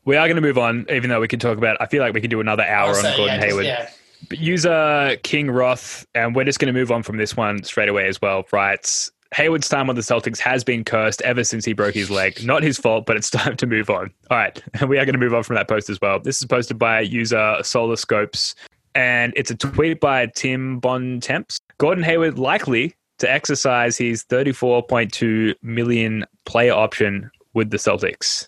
[0.05, 1.77] We are going to move on, even though we could talk about.
[1.79, 3.65] I feel like we could do another hour on Gordon yeah, just- Hayward.
[3.65, 3.89] yeah.
[4.29, 7.63] But user uh, King Roth, and we're just going to move on from this one
[7.63, 8.45] straight away as well.
[8.51, 12.43] Writes Hayward's time on the Celtics has been cursed ever since he broke his leg.
[12.45, 14.11] Not his fault, but it's time to move on.
[14.29, 16.19] All right, we are going to move on from that post as well.
[16.19, 18.55] This is posted by user Solar Scopes,
[18.95, 21.59] and it's a tweet by Tim Bontemps.
[21.77, 28.47] Gordon Hayward likely to exercise his 34.2 million player option with the Celtics,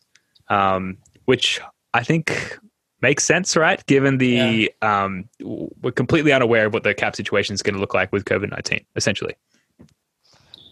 [0.49, 1.60] um, which
[1.94, 2.60] I think
[3.02, 3.86] makes sense, right?
[3.86, 7.94] Given the um, we're completely unaware of what the cap situation is going to look
[7.94, 9.36] like with COVID nineteen, essentially.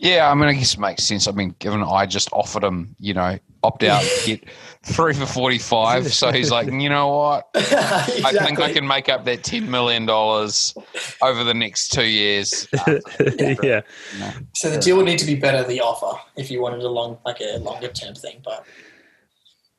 [0.03, 1.29] Yeah, I mean, I guess it makes sense.
[1.29, 4.43] I mean, given I just offered him, you know, opt out, get
[4.83, 6.13] three for forty-five.
[6.13, 7.47] So he's like, you know what?
[7.55, 8.23] exactly.
[8.25, 10.75] I think I can make up that ten million dollars
[11.21, 12.67] over the next two years.
[12.85, 12.99] Uh,
[13.63, 13.81] yeah.
[14.53, 17.17] So the deal would need to be better the offer if you wanted a long,
[17.25, 18.41] like a longer term thing.
[18.43, 18.65] But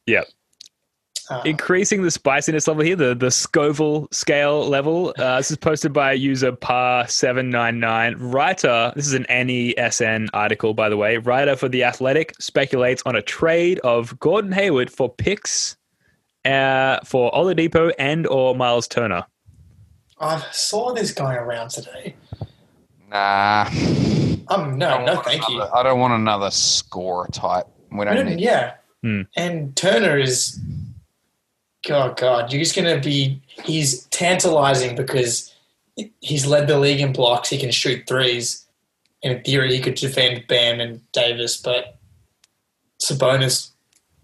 [0.06, 0.22] Yeah.
[1.30, 5.14] Uh, Increasing the spiciness level here, the, the Scoville scale level.
[5.18, 8.16] Uh, this is posted by user par799.
[8.18, 11.18] Writer, this is an NESN article, by the way.
[11.18, 15.76] Writer for The Athletic speculates on a trade of Gordon Hayward for picks
[16.44, 19.24] uh, for Oladipo and or Miles Turner.
[20.20, 22.14] I saw this going around today.
[23.10, 23.66] nah,
[24.48, 25.62] Um, no, no, want thank you.
[25.62, 27.66] I don't want another scorer type.
[27.90, 28.40] We don't need.
[28.40, 28.74] Yeah.
[29.02, 29.22] Hmm.
[29.36, 30.58] And Turner is,
[31.86, 35.54] God, God, you're just going to be, he's tantalizing because
[36.20, 37.50] he's led the league in blocks.
[37.50, 38.64] He can shoot threes.
[39.22, 41.98] In theory, he could defend Bam and Davis, but
[43.02, 43.70] Sabonis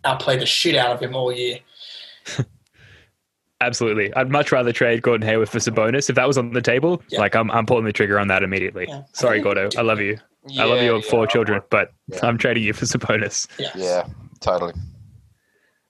[0.05, 1.59] outplayed the shit out of him all year.
[3.63, 4.13] Absolutely.
[4.15, 6.09] I'd much rather trade Gordon Hayward for Sabonis.
[6.09, 7.21] If that was on the table, Yeah.
[7.21, 8.87] like I'm, I'm pulling the trigger on that immediately.
[8.89, 9.03] Yeah.
[9.13, 9.69] Sorry, Gordo.
[9.77, 10.19] I love you.
[10.59, 11.69] I love your yeah, four I children, would.
[11.69, 12.21] but Yeah.
[12.23, 13.47] I'm trading you for Sabonis.
[13.59, 13.71] Yeah.
[13.75, 14.07] Yeah,
[14.41, 14.73] totally.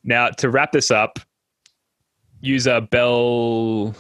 [0.03, 1.21] Now, to wrap this up,
[2.41, 3.95] user Bel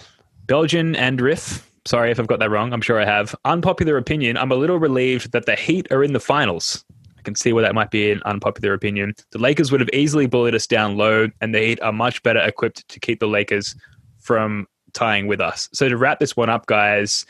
[0.46, 1.68] Belgian and Riff.
[1.86, 2.72] Sorry if I've got that wrong.
[2.72, 3.34] I'm sure I have.
[3.44, 4.36] Unpopular opinion.
[4.36, 6.84] I'm a little relieved that the Heat are in the finals.
[7.18, 9.14] I can see where that might be an unpopular opinion.
[9.30, 12.40] The Lakers would have easily bullied us down low, and the Heat are much better
[12.40, 13.76] equipped to keep the Lakers
[14.18, 15.68] from tying with us.
[15.72, 17.24] So to wrap this one up, guys,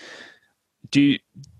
[0.91, 1.17] do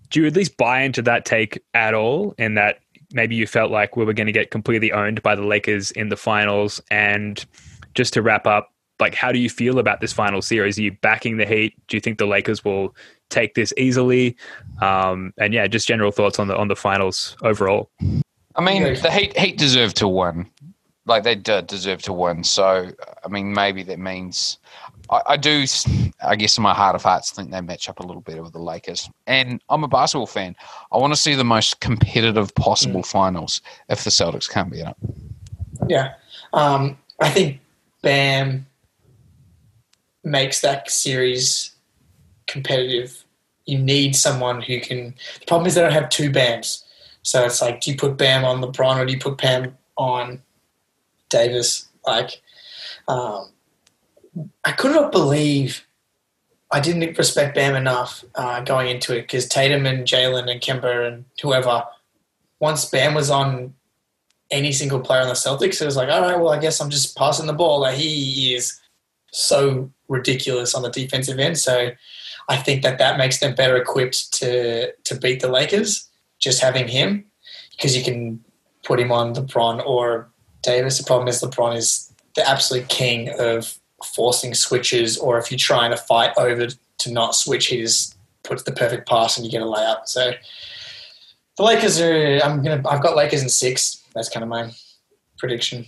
[0.09, 2.33] do you at least buy into that take at all?
[2.37, 2.79] In that
[3.13, 6.09] maybe you felt like we were going to get completely owned by the Lakers in
[6.09, 6.81] the finals.
[6.89, 7.45] And
[7.93, 8.70] just to wrap up,
[9.01, 10.77] like, how do you feel about this final series?
[10.79, 11.75] Are you backing the Heat?
[11.87, 12.95] Do you think the Lakers will
[13.29, 14.37] take this easily?
[14.81, 17.89] Um, and yeah, just general thoughts on the on the finals overall.
[18.55, 20.49] I mean, the Heat Heat deserve to win.
[21.07, 22.43] Like they did deserve to win.
[22.43, 22.91] So,
[23.25, 24.59] I mean, maybe that means
[25.09, 25.65] I, I do.
[26.23, 28.53] I guess in my heart of hearts, think they match up a little better with
[28.53, 29.09] the Lakers.
[29.25, 30.55] And I'm a basketball fan.
[30.91, 34.87] I want to see the most competitive possible finals if the Celtics can't be in
[34.87, 34.95] it.
[35.87, 36.13] Yeah.
[36.53, 37.59] Um, I think
[38.01, 38.65] Bam
[40.23, 41.71] makes that series
[42.47, 43.23] competitive.
[43.65, 45.15] You need someone who can.
[45.39, 46.83] The problem is they don't have two Bams.
[47.23, 50.41] So it's like, do you put Bam on LeBron or do you put Bam on
[51.29, 51.87] Davis?
[52.05, 52.41] Like,
[53.07, 53.51] um,
[54.65, 55.85] I could not believe
[56.71, 61.07] I didn't respect Bam enough uh, going into it because Tatum and Jaylen and Kemba
[61.07, 61.83] and whoever,
[62.59, 63.73] once Bam was on
[64.49, 66.89] any single player on the Celtics, it was like, all right, well, I guess I'm
[66.89, 67.81] just passing the ball.
[67.81, 68.80] Like he is
[69.31, 71.57] so ridiculous on the defensive end.
[71.57, 71.91] So
[72.49, 76.07] I think that that makes them better equipped to to beat the Lakers.
[76.39, 77.25] Just having him,
[77.71, 78.43] because you can
[78.83, 80.29] put him on LeBron or
[80.63, 80.97] Davis.
[80.97, 83.77] The problem is LeBron is the absolute king of
[84.15, 86.67] forcing switches, or if you're trying to fight over
[86.99, 90.07] to not switch, he just puts the perfect pass and you get a layup.
[90.07, 90.33] So
[91.57, 92.39] the Lakers are.
[92.39, 92.81] I'm gonna.
[92.87, 94.03] I've got Lakers in six.
[94.15, 94.71] That's kind of my
[95.37, 95.85] prediction.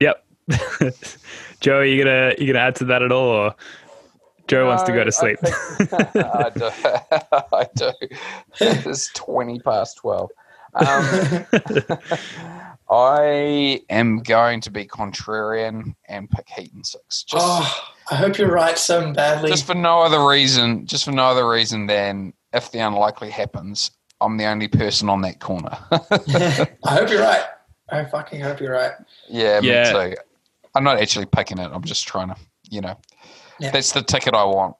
[0.00, 0.24] Yep.
[1.60, 3.54] Joe, are you gonna you gonna add to that at all, or
[4.48, 5.38] Joe wants to go to sleep?
[5.42, 6.70] I do.
[7.52, 7.90] I do.
[8.60, 10.30] It's twenty past twelve.
[10.74, 11.46] Um,
[12.90, 17.22] I am going to be contrarian and pick Heat and six.
[17.24, 19.50] Just, Oh, I hope you're right so badly.
[19.50, 20.86] just for no other reason.
[20.86, 23.90] Just for no other reason than if the unlikely happens,
[24.20, 25.76] I'm the only person on that corner.
[25.90, 27.44] I hope you're right.
[27.90, 28.92] I fucking hope you're right.
[29.28, 30.16] yeah, me too.
[30.74, 31.70] I'm not actually picking it.
[31.72, 32.36] I'm just trying to,
[32.70, 32.98] you know,
[33.60, 33.70] Yeah.
[33.70, 34.76] that's the ticket I want.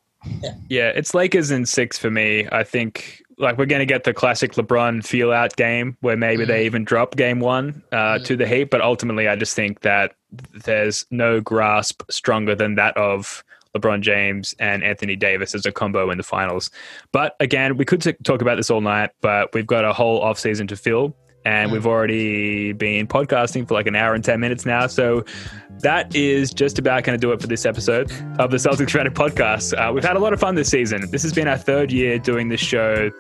[0.69, 2.49] Yeah, it's Lakers in six for me.
[2.51, 6.45] I think like we're going to get the classic LeBron feel out game where maybe
[6.45, 6.67] they mm-hmm.
[6.67, 8.25] even drop game one uh, mm-hmm.
[8.25, 10.15] to the Heat, but ultimately I just think that
[10.53, 13.45] there's no grasp stronger than that of
[13.77, 16.71] LeBron James and Anthony Davis as a combo in the finals.
[17.13, 20.21] But again, we could t- talk about this all night, but we've got a whole
[20.21, 21.17] off season to fill.
[21.45, 21.75] And mm-hmm.
[21.75, 24.87] we've already been podcasting for like an hour and 10 minutes now.
[24.87, 25.25] So
[25.81, 29.11] that is just about going to do it for this episode of the Celtics Reddit
[29.11, 29.77] podcast.
[29.79, 31.11] Uh, we've had a lot of fun this season.
[31.11, 33.11] This has been our third year doing this show,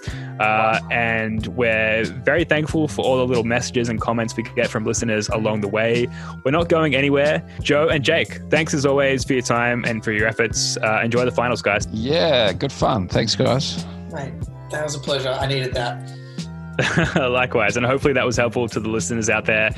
[0.40, 4.84] uh, and we're very thankful for all the little messages and comments we get from
[4.84, 6.06] listeners along the way.
[6.44, 7.46] We're not going anywhere.
[7.60, 10.76] Joe and Jake, thanks as always for your time and for your efforts.
[10.78, 11.86] Uh, enjoy the finals, guys.
[11.92, 13.08] Yeah, good fun.
[13.08, 13.84] Thanks, guys.
[14.12, 14.32] Mate,
[14.70, 15.30] that was a pleasure.
[15.30, 16.10] I needed that.
[17.30, 19.70] Likewise, and hopefully that was helpful to the listeners out there.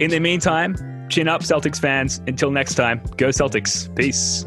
[0.00, 0.76] In the meantime,
[1.08, 2.20] chin up, Celtics fans.
[2.26, 3.94] Until next time, go Celtics.
[3.94, 4.44] Peace.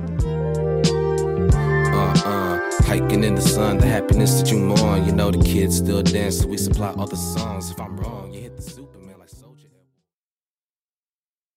[1.93, 5.05] Uh, uh, Hiking in the sun, the happiness that you mourn.
[5.05, 7.71] You know the kids still dance, we supply other songs.
[7.71, 8.31] If I'm wrong,